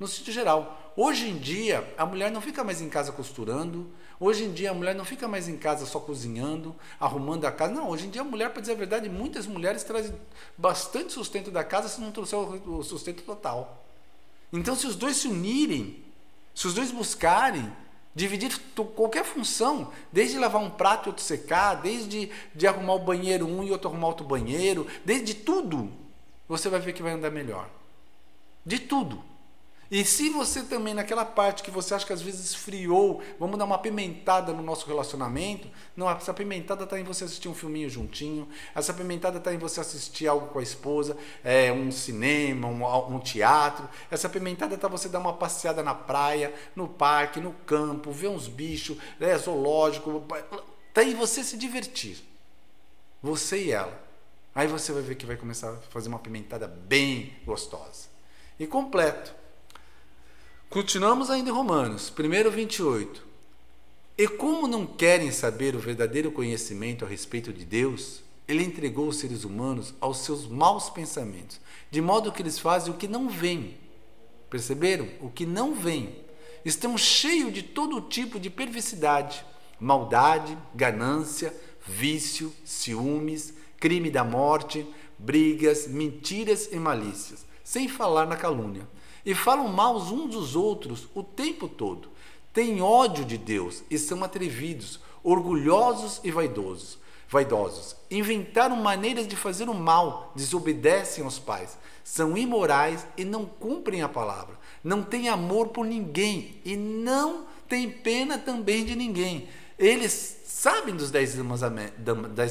No 0.00 0.08
sentido 0.08 0.32
geral. 0.32 0.92
Hoje 0.96 1.28
em 1.28 1.38
dia, 1.38 1.94
a 1.98 2.06
mulher 2.06 2.30
não 2.30 2.40
fica 2.40 2.64
mais 2.64 2.80
em 2.80 2.88
casa 2.88 3.12
costurando. 3.12 3.88
Hoje 4.18 4.44
em 4.44 4.52
dia, 4.52 4.70
a 4.70 4.74
mulher 4.74 4.94
não 4.94 5.04
fica 5.04 5.28
mais 5.28 5.48
em 5.48 5.56
casa 5.56 5.84
só 5.84 6.00
cozinhando, 6.00 6.74
arrumando 6.98 7.44
a 7.44 7.52
casa. 7.52 7.74
Não, 7.74 7.90
hoje 7.90 8.06
em 8.06 8.10
dia, 8.10 8.22
a 8.22 8.24
mulher, 8.24 8.50
para 8.50 8.62
dizer 8.62 8.72
a 8.72 8.76
verdade, 8.76 9.08
muitas 9.08 9.46
mulheres 9.46 9.84
trazem 9.84 10.14
bastante 10.56 11.12
sustento 11.12 11.50
da 11.50 11.62
casa 11.62 11.88
se 11.88 12.00
não 12.00 12.10
trouxer 12.10 12.38
o 12.38 12.82
sustento 12.82 13.22
total. 13.22 13.84
Então, 14.52 14.74
se 14.74 14.86
os 14.86 14.96
dois 14.96 15.18
se 15.18 15.28
unirem, 15.28 16.02
se 16.54 16.66
os 16.66 16.72
dois 16.72 16.90
buscarem, 16.90 17.70
Dividir 18.16 18.58
qualquer 18.94 19.26
função, 19.26 19.92
desde 20.10 20.38
lavar 20.38 20.62
um 20.62 20.70
prato 20.70 21.06
e 21.06 21.10
outro 21.10 21.22
secar, 21.22 21.74
desde 21.74 22.30
de 22.54 22.66
arrumar 22.66 22.94
o 22.94 22.98
banheiro 22.98 23.46
um 23.46 23.62
e 23.62 23.70
outro 23.70 23.90
arrumar 23.90 24.06
outro 24.06 24.26
banheiro, 24.26 24.86
desde 25.04 25.34
tudo, 25.34 25.92
você 26.48 26.70
vai 26.70 26.80
ver 26.80 26.94
que 26.94 27.02
vai 27.02 27.12
andar 27.12 27.30
melhor. 27.30 27.68
De 28.64 28.78
tudo. 28.78 29.22
E 29.90 30.04
se 30.04 30.30
você 30.30 30.62
também, 30.62 30.94
naquela 30.94 31.24
parte 31.24 31.62
que 31.62 31.70
você 31.70 31.94
acha 31.94 32.04
que 32.04 32.12
às 32.12 32.20
vezes 32.20 32.44
esfriou, 32.50 33.22
vamos 33.38 33.56
dar 33.56 33.64
uma 33.64 33.78
pimentada 33.78 34.52
no 34.52 34.62
nosso 34.62 34.86
relacionamento, 34.86 35.68
não, 35.96 36.10
essa 36.10 36.34
pimentada 36.34 36.84
está 36.84 36.98
em 36.98 37.04
você 37.04 37.24
assistir 37.24 37.48
um 37.48 37.54
filminho 37.54 37.88
juntinho, 37.88 38.48
essa 38.74 38.92
pimentada 38.92 39.38
está 39.38 39.54
em 39.54 39.58
você 39.58 39.80
assistir 39.80 40.26
algo 40.26 40.48
com 40.48 40.58
a 40.58 40.62
esposa, 40.62 41.16
é, 41.44 41.70
um 41.70 41.92
cinema, 41.92 42.66
um, 42.66 43.14
um 43.14 43.20
teatro, 43.20 43.88
essa 44.10 44.28
pimentada 44.28 44.74
está 44.74 44.88
você 44.88 45.08
dar 45.08 45.20
uma 45.20 45.34
passeada 45.34 45.82
na 45.84 45.94
praia, 45.94 46.52
no 46.74 46.88
parque, 46.88 47.40
no 47.40 47.52
campo, 47.52 48.10
ver 48.10 48.28
uns 48.28 48.48
bichos, 48.48 48.98
é, 49.20 49.38
zoológico, 49.38 50.24
está 50.88 51.04
em 51.04 51.14
você 51.14 51.44
se 51.44 51.56
divertir. 51.56 52.18
Você 53.22 53.64
e 53.64 53.70
ela. 53.70 54.04
Aí 54.54 54.66
você 54.66 54.92
vai 54.92 55.02
ver 55.02 55.14
que 55.16 55.26
vai 55.26 55.36
começar 55.36 55.70
a 55.70 55.76
fazer 55.90 56.08
uma 56.08 56.18
pimentada 56.18 56.66
bem 56.66 57.34
gostosa. 57.44 58.08
E 58.58 58.66
completo 58.66 59.34
Continuamos 60.68 61.30
ainda 61.30 61.48
em 61.48 61.52
Romanos, 61.52 62.12
1 62.12 62.50
28. 62.50 63.24
E 64.18 64.26
como 64.26 64.66
não 64.66 64.84
querem 64.84 65.30
saber 65.30 65.76
o 65.76 65.78
verdadeiro 65.78 66.32
conhecimento 66.32 67.04
a 67.04 67.08
respeito 67.08 67.52
de 67.52 67.64
Deus, 67.64 68.24
ele 68.48 68.64
entregou 68.64 69.06
os 69.06 69.16
seres 69.16 69.44
humanos 69.44 69.94
aos 70.00 70.18
seus 70.18 70.48
maus 70.48 70.90
pensamentos, 70.90 71.60
de 71.88 72.00
modo 72.02 72.32
que 72.32 72.42
eles 72.42 72.58
fazem 72.58 72.92
o 72.92 72.96
que 72.96 73.06
não 73.06 73.28
vem. 73.28 73.76
Perceberam? 74.50 75.08
O 75.20 75.30
que 75.30 75.46
não 75.46 75.72
vem. 75.72 76.16
Estão 76.64 76.98
cheios 76.98 77.52
de 77.52 77.62
todo 77.62 78.00
tipo 78.00 78.40
de 78.40 78.50
perversidade, 78.50 79.46
maldade, 79.78 80.58
ganância, 80.74 81.54
vício, 81.86 82.52
ciúmes, 82.64 83.54
crime 83.78 84.10
da 84.10 84.24
morte, 84.24 84.84
brigas, 85.16 85.86
mentiras 85.86 86.68
e 86.72 86.76
malícias, 86.76 87.46
sem 87.62 87.86
falar 87.86 88.26
na 88.26 88.36
calúnia 88.36 88.86
e 89.26 89.34
falam 89.34 89.66
mal 89.66 89.96
uns 89.96 90.30
dos 90.30 90.54
outros 90.54 91.08
o 91.12 91.22
tempo 91.24 91.68
todo. 91.68 92.08
Têm 92.52 92.80
ódio 92.80 93.24
de 93.24 93.36
Deus 93.36 93.82
e 93.90 93.98
são 93.98 94.22
atrevidos, 94.22 95.00
orgulhosos 95.22 96.20
e 96.22 96.30
vaidosos. 96.30 96.98
Vaidosos, 97.28 97.96
inventaram 98.08 98.76
maneiras 98.76 99.26
de 99.26 99.34
fazer 99.34 99.68
o 99.68 99.74
mal, 99.74 100.32
desobedecem 100.36 101.24
aos 101.24 101.40
pais, 101.40 101.76
são 102.04 102.38
imorais 102.38 103.04
e 103.16 103.24
não 103.24 103.44
cumprem 103.44 104.00
a 104.00 104.08
palavra, 104.08 104.56
não 104.82 105.02
têm 105.02 105.28
amor 105.28 105.68
por 105.68 105.84
ninguém 105.84 106.60
e 106.64 106.76
não 106.76 107.46
têm 107.68 107.90
pena 107.90 108.38
também 108.38 108.84
de 108.84 108.94
ninguém. 108.94 109.48
Eles 109.76 110.42
sabem 110.46 110.94
dos 110.94 111.10
dez 111.10 111.34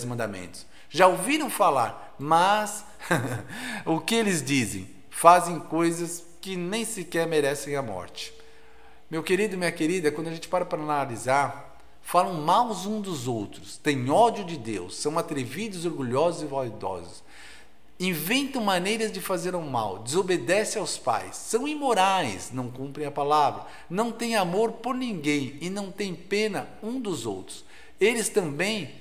mandamentos, 0.04 0.66
já 0.90 1.08
ouviram 1.08 1.50
falar, 1.50 2.14
mas 2.20 2.84
o 3.88 4.02
que 4.02 4.14
eles 4.14 4.44
dizem? 4.44 4.94
Fazem 5.10 5.58
coisas 5.58 6.35
que 6.46 6.56
nem 6.56 6.86
sequer 6.86 7.26
merecem 7.26 7.76
a 7.76 7.82
morte. 7.82 8.32
Meu 9.10 9.24
querido 9.24 9.56
e 9.56 9.58
minha 9.58 9.72
querida, 9.72 10.12
quando 10.12 10.28
a 10.28 10.32
gente 10.32 10.48
para 10.48 10.64
para 10.64 10.80
analisar, 10.80 11.76
falam 12.04 12.36
mal 12.36 12.70
uns 12.70 12.86
dos 13.02 13.28
outros, 13.28 13.78
têm 13.78 14.12
ódio 14.12 14.46
de 14.46 14.56
Deus, 14.56 14.96
são 14.96 15.18
atrevidos, 15.18 15.86
orgulhosos 15.86 16.44
e 16.44 16.46
vaidosos. 16.46 17.24
Inventam 18.00 18.64
maneiras 18.64 19.12
de 19.12 19.22
fazer 19.22 19.56
o 19.56 19.62
mal, 19.62 19.98
desobedecem 19.98 20.80
aos 20.80 21.00
pais, 21.00 21.36
são 21.36 21.68
imorais, 21.68 22.52
não 22.52 22.70
cumprem 22.70 23.08
a 23.08 23.12
palavra, 23.12 23.66
não 23.90 24.12
têm 24.12 24.36
amor 24.36 24.74
por 24.74 24.94
ninguém 24.94 25.58
e 25.60 25.68
não 25.68 25.92
têm 25.92 26.14
pena 26.14 26.70
um 26.84 27.00
dos 27.00 27.26
outros. 27.26 27.66
Eles 28.00 28.30
também. 28.30 28.94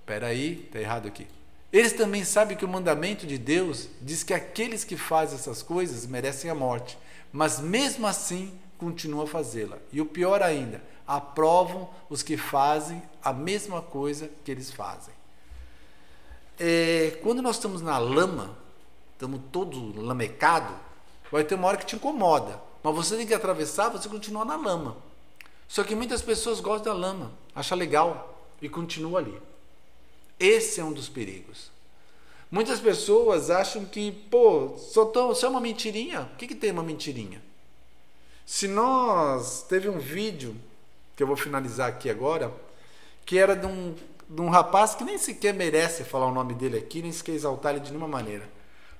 Espera 0.00 0.26
aí, 0.26 0.64
está 0.66 0.78
errado 0.78 1.08
aqui. 1.08 1.26
Eles 1.72 1.92
também 1.92 2.24
sabem 2.24 2.56
que 2.56 2.64
o 2.64 2.68
mandamento 2.68 3.26
de 3.26 3.38
Deus 3.38 3.88
diz 4.00 4.24
que 4.24 4.34
aqueles 4.34 4.82
que 4.82 4.96
fazem 4.96 5.38
essas 5.38 5.62
coisas 5.62 6.04
merecem 6.06 6.50
a 6.50 6.54
morte, 6.54 6.98
mas 7.32 7.60
mesmo 7.60 8.06
assim 8.06 8.52
continuam 8.76 9.24
a 9.24 9.28
fazê-la. 9.28 9.78
E 9.92 10.00
o 10.00 10.06
pior 10.06 10.42
ainda, 10.42 10.82
aprovam 11.06 11.88
os 12.08 12.22
que 12.22 12.36
fazem 12.36 13.02
a 13.22 13.32
mesma 13.32 13.82
coisa 13.82 14.30
que 14.44 14.50
eles 14.50 14.70
fazem. 14.70 15.14
É, 16.58 17.18
quando 17.22 17.40
nós 17.40 17.56
estamos 17.56 17.82
na 17.82 17.98
lama, 17.98 18.56
estamos 19.12 19.40
todos 19.52 19.96
lamecados, 19.96 20.74
vai 21.30 21.44
ter 21.44 21.54
uma 21.54 21.68
hora 21.68 21.76
que 21.76 21.86
te 21.86 21.96
incomoda, 21.96 22.60
mas 22.82 22.94
você 22.94 23.16
tem 23.16 23.26
que 23.26 23.34
atravessar, 23.34 23.90
você 23.90 24.08
continua 24.08 24.44
na 24.44 24.56
lama. 24.56 24.96
Só 25.68 25.84
que 25.84 25.94
muitas 25.94 26.20
pessoas 26.20 26.58
gostam 26.60 26.92
da 26.92 26.98
lama, 26.98 27.30
acham 27.54 27.78
legal 27.78 28.36
e 28.60 28.68
continuam 28.68 29.16
ali. 29.16 29.49
Esse 30.40 30.80
é 30.80 30.84
um 30.84 30.92
dos 30.92 31.08
perigos. 31.08 31.70
Muitas 32.50 32.80
pessoas 32.80 33.50
acham 33.50 33.84
que, 33.84 34.10
pô, 34.10 34.74
só, 34.76 35.04
tô, 35.04 35.34
só 35.34 35.46
é 35.46 35.50
uma 35.50 35.60
mentirinha. 35.60 36.22
O 36.32 36.36
que, 36.36 36.48
que 36.48 36.54
tem 36.54 36.72
uma 36.72 36.82
mentirinha? 36.82 37.40
Se 38.46 38.66
nós. 38.66 39.64
Teve 39.68 39.88
um 39.88 39.98
vídeo, 39.98 40.56
que 41.14 41.22
eu 41.22 41.26
vou 41.26 41.36
finalizar 41.36 41.88
aqui 41.88 42.08
agora, 42.08 42.52
que 43.24 43.38
era 43.38 43.54
de 43.54 43.66
um, 43.66 43.94
de 44.28 44.40
um 44.40 44.48
rapaz 44.48 44.94
que 44.94 45.04
nem 45.04 45.18
sequer 45.18 45.54
merece 45.54 46.02
falar 46.02 46.26
o 46.26 46.34
nome 46.34 46.54
dele 46.54 46.78
aqui, 46.78 47.02
nem 47.02 47.12
sequer 47.12 47.32
exaltar 47.32 47.74
ele 47.74 47.84
de 47.84 47.90
nenhuma 47.90 48.08
maneira. 48.08 48.48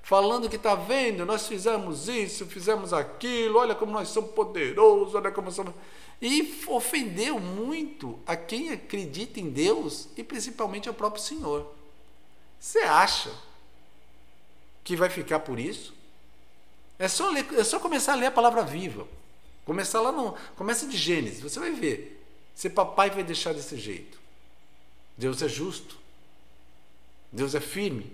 Falando 0.03 0.49
que 0.49 0.57
tá 0.57 0.75
vendo, 0.75 1.25
nós 1.25 1.47
fizemos 1.47 2.07
isso, 2.07 2.45
fizemos 2.45 2.93
aquilo, 2.93 3.59
olha 3.59 3.75
como 3.75 3.91
nós 3.91 4.07
somos 4.07 4.31
poderosos, 4.31 5.15
olha 5.15 5.31
como 5.31 5.51
somos 5.51 5.73
e 6.21 6.63
ofendeu 6.67 7.39
muito 7.39 8.19
a 8.27 8.35
quem 8.35 8.71
acredita 8.71 9.39
em 9.39 9.49
Deus 9.49 10.07
e 10.15 10.23
principalmente 10.23 10.87
ao 10.87 10.93
próprio 10.93 11.23
Senhor. 11.23 11.73
Você 12.59 12.79
acha 12.79 13.33
que 14.83 14.95
vai 14.95 15.09
ficar 15.09 15.39
por 15.39 15.59
isso? 15.59 15.93
É 16.99 17.07
só, 17.07 17.31
ler, 17.31 17.47
é 17.53 17.63
só 17.63 17.79
começar 17.79 18.13
a 18.13 18.15
ler 18.15 18.27
a 18.27 18.31
palavra 18.31 18.63
viva. 18.63 19.07
Começar 19.65 19.99
lá 20.01 20.11
no. 20.11 20.35
Começa 20.55 20.85
de 20.85 20.95
Gênesis, 20.95 21.41
você 21.41 21.59
vai 21.59 21.71
ver. 21.71 22.23
Se 22.53 22.69
papai 22.69 23.09
vai 23.09 23.23
deixar 23.23 23.53
desse 23.53 23.75
jeito. 23.77 24.19
Deus 25.17 25.41
é 25.41 25.49
justo. 25.49 25.97
Deus 27.31 27.55
é 27.55 27.59
firme. 27.59 28.11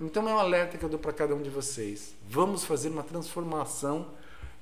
Então 0.00 0.28
é 0.28 0.32
um 0.32 0.38
alerta 0.38 0.76
que 0.78 0.84
eu 0.84 0.88
dou 0.88 0.98
para 0.98 1.12
cada 1.12 1.34
um 1.34 1.42
de 1.42 1.50
vocês. 1.50 2.14
Vamos 2.28 2.64
fazer 2.64 2.88
uma 2.88 3.02
transformação 3.04 4.08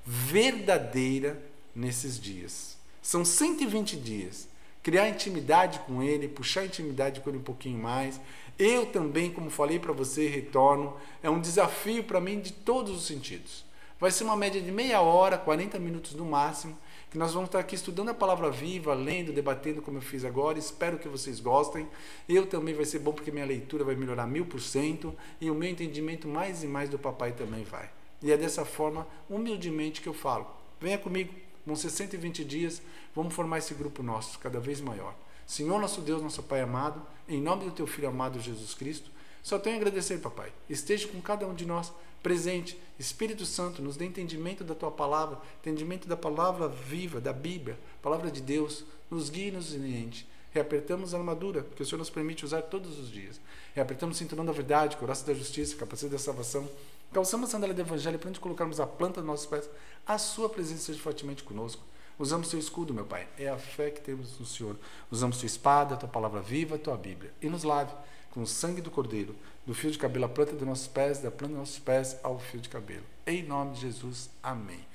verdadeira 0.05 1.41
nesses 1.77 2.19
dias. 2.19 2.77
São 3.01 3.23
120 3.23 3.95
dias. 3.95 4.49
Criar 4.81 5.07
intimidade 5.07 5.79
com 5.79 6.01
Ele, 6.01 6.27
puxar 6.27 6.65
intimidade 6.65 7.21
com 7.21 7.29
Ele 7.29 7.37
um 7.37 7.43
pouquinho 7.43 7.77
mais. 7.77 8.19
Eu 8.57 8.87
também, 8.87 9.31
como 9.31 9.49
falei 9.49 9.77
para 9.77 9.93
você, 9.93 10.27
retorno. 10.27 10.95
É 11.21 11.29
um 11.29 11.39
desafio 11.39 12.03
para 12.03 12.19
mim 12.19 12.39
de 12.39 12.51
todos 12.51 12.97
os 12.97 13.05
sentidos. 13.05 13.63
Vai 13.99 14.11
ser 14.11 14.23
uma 14.23 14.35
média 14.35 14.61
de 14.61 14.71
meia 14.71 15.01
hora, 15.01 15.37
40 15.37 15.77
minutos 15.79 16.13
no 16.13 16.25
máximo 16.25 16.77
que 17.09 17.17
nós 17.17 17.33
vamos 17.33 17.47
estar 17.47 17.59
aqui 17.59 17.73
estudando 17.73 18.09
a 18.09 18.13
palavra 18.13 18.51
viva, 18.51 18.93
lendo, 18.93 19.31
debatendo 19.31 19.81
como 19.81 19.97
eu 19.97 20.01
fiz 20.01 20.25
agora. 20.25 20.59
Espero 20.59 20.97
que 20.97 21.07
vocês 21.07 21.39
gostem. 21.39 21.87
Eu 22.27 22.45
também 22.45 22.75
vai 22.75 22.85
ser 22.85 22.99
bom 22.99 23.13
porque 23.13 23.31
minha 23.31 23.45
leitura 23.45 23.83
vai 23.83 23.95
melhorar 23.95 24.27
mil 24.27 24.45
por 24.45 24.61
cento 24.61 25.15
e 25.39 25.49
o 25.49 25.55
meu 25.55 25.69
entendimento 25.69 26.27
mais 26.27 26.63
e 26.63 26.67
mais 26.67 26.89
do 26.89 26.99
papai 26.99 27.31
também 27.31 27.63
vai. 27.63 27.89
E 28.21 28.31
é 28.31 28.37
dessa 28.37 28.65
forma, 28.65 29.07
humildemente, 29.29 30.01
que 30.01 30.09
eu 30.09 30.13
falo. 30.13 30.47
Venha 30.81 30.97
comigo, 30.97 31.33
vão 31.67 31.75
ser 31.75 31.89
120 31.89 32.43
dias, 32.45 32.81
vamos 33.13 33.33
formar 33.33 33.59
esse 33.59 33.73
grupo 33.73 34.01
nosso, 34.01 34.39
cada 34.39 34.59
vez 34.59 34.81
maior. 34.81 35.13
Senhor 35.45 35.79
nosso 35.79 36.01
Deus, 36.01 36.21
nosso 36.21 36.41
Pai 36.41 36.61
amado, 36.61 37.05
em 37.27 37.41
nome 37.41 37.65
do 37.65 37.71
Teu 37.71 37.85
Filho 37.85 38.07
amado 38.07 38.39
Jesus 38.39 38.73
Cristo, 38.73 39.11
só 39.43 39.59
tenho 39.59 39.75
a 39.75 39.79
agradecer, 39.79 40.19
papai. 40.19 40.51
Esteja 40.69 41.07
com 41.07 41.21
cada 41.21 41.45
um 41.45 41.53
de 41.53 41.65
nós 41.65 41.91
presente. 42.23 42.77
Espírito 42.99 43.45
Santo, 43.45 43.81
nos 43.81 43.95
dê 43.95 44.05
entendimento 44.05 44.63
da 44.63 44.75
tua 44.75 44.91
palavra, 44.91 45.39
entendimento 45.61 46.07
da 46.07 46.17
palavra 46.17 46.67
viva, 46.67 47.21
da 47.21 47.31
Bíblia, 47.31 47.79
palavra 48.01 48.29
de 48.31 48.41
Deus. 48.41 48.83
Nos 49.09 49.29
guie 49.29 49.47
e 49.47 49.51
nos 49.51 49.73
oriente. 49.73 50.27
Reapertamos 50.51 51.13
a 51.13 51.17
armadura, 51.17 51.65
que 51.75 51.81
o 51.81 51.85
Senhor 51.85 51.99
nos 51.99 52.09
permite 52.09 52.43
usar 52.43 52.63
todos 52.63 52.99
os 52.99 53.09
dias. 53.11 53.39
Reapertamos 53.73 54.17
o 54.17 54.19
cinturão 54.19 54.43
da 54.43 54.51
verdade, 54.51 54.97
coração 54.97 55.27
da 55.27 55.33
justiça, 55.33 55.75
capacete 55.75 56.11
da 56.11 56.19
salvação. 56.19 56.67
Calçamos 57.13 57.49
a 57.49 57.51
sandália 57.53 57.73
do 57.73 57.81
Evangelho 57.81 58.19
para 58.19 58.29
onde 58.29 58.39
colocarmos 58.39 58.79
a 58.79 58.85
planta 58.85 59.21
dos 59.21 59.27
nossos 59.27 59.45
pés. 59.45 59.69
A 60.05 60.17
sua 60.17 60.49
presença 60.49 60.83
seja 60.83 60.99
fortemente 60.99 61.43
conosco. 61.43 61.81
Usamos 62.19 62.49
teu 62.49 62.59
escudo, 62.59 62.93
meu 62.93 63.05
Pai. 63.05 63.27
É 63.37 63.47
a 63.47 63.57
fé 63.57 63.91
que 63.91 64.01
temos 64.01 64.39
no 64.39 64.45
Senhor. 64.45 64.75
Usamos 65.09 65.37
tua 65.37 65.45
espada, 65.45 65.95
tua 65.95 66.09
palavra 66.09 66.41
viva, 66.41 66.77
tua 66.77 66.97
Bíblia. 66.97 67.31
E 67.41 67.47
nos 67.47 67.63
lave 67.63 67.93
com 68.31 68.41
o 68.41 68.47
sangue 68.47 68.81
do 68.81 68.91
Cordeiro, 68.91 69.35
do 69.65 69.73
fio 69.73 69.89
de 69.89 69.97
cabelo 69.97 70.25
à 70.25 70.29
planta 70.29 70.53
dos 70.53 70.67
nossos 70.67 70.87
pés, 70.87 71.19
da 71.19 71.31
planta 71.31 71.53
dos 71.53 71.59
nossos 71.59 71.79
pés 71.79 72.17
ao 72.23 72.39
fio 72.39 72.59
de 72.59 72.69
cabelo. 72.69 73.03
Em 73.25 73.43
nome 73.43 73.73
de 73.73 73.81
Jesus, 73.81 74.29
amém. 74.43 74.85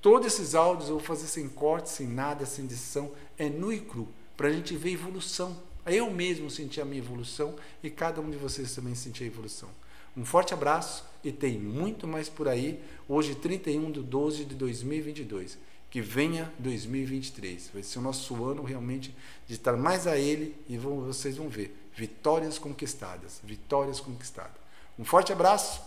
Todos 0.00 0.26
esses 0.26 0.54
áudios 0.54 0.88
eu 0.88 0.96
vou 0.96 1.04
fazer 1.04 1.26
sem 1.26 1.48
corte, 1.48 1.90
sem 1.90 2.06
nada, 2.06 2.46
sem 2.46 2.64
edição, 2.64 3.10
é 3.38 3.48
nu 3.48 3.72
e 3.72 3.80
cru, 3.80 4.08
para 4.36 4.48
a 4.48 4.52
gente 4.52 4.76
ver 4.76 4.92
evolução. 4.92 5.56
Eu 5.86 6.10
mesmo 6.10 6.50
senti 6.50 6.80
a 6.80 6.84
minha 6.84 7.02
evolução 7.02 7.54
e 7.82 7.90
cada 7.90 8.20
um 8.20 8.30
de 8.30 8.36
vocês 8.36 8.74
também 8.74 8.94
sentiu 8.94 9.24
a 9.24 9.28
evolução. 9.28 9.68
Um 10.16 10.24
forte 10.24 10.54
abraço 10.54 11.04
e 11.22 11.32
tem 11.32 11.58
muito 11.58 12.06
mais 12.06 12.28
por 12.28 12.48
aí, 12.48 12.80
hoje 13.08 13.34
31 13.34 13.90
de 13.90 14.00
12 14.00 14.44
de 14.44 14.54
2022 14.54 15.58
que 15.90 16.00
venha 16.00 16.50
2023. 16.58 17.70
Vai 17.74 17.82
ser 17.82 17.98
o 17.98 18.02
nosso 18.02 18.44
ano 18.44 18.62
realmente 18.62 19.14
de 19.46 19.54
estar 19.54 19.76
mais 19.76 20.06
a 20.06 20.16
Ele 20.16 20.54
e 20.68 20.78
vão, 20.78 21.00
vocês 21.00 21.36
vão 21.36 21.48
ver 21.48 21.76
vitórias 21.94 22.58
conquistadas, 22.58 23.40
vitórias 23.42 24.00
conquistadas. 24.00 24.60
Um 24.98 25.04
forte 25.04 25.32
abraço 25.32 25.82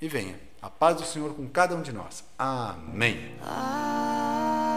e 0.00 0.08
venha. 0.08 0.38
A 0.60 0.68
paz 0.68 0.96
do 0.96 1.06
Senhor 1.06 1.32
com 1.34 1.48
cada 1.48 1.76
um 1.76 1.82
de 1.82 1.92
nós. 1.92 2.24
Amém. 2.36 3.36
Ah. 3.40 4.67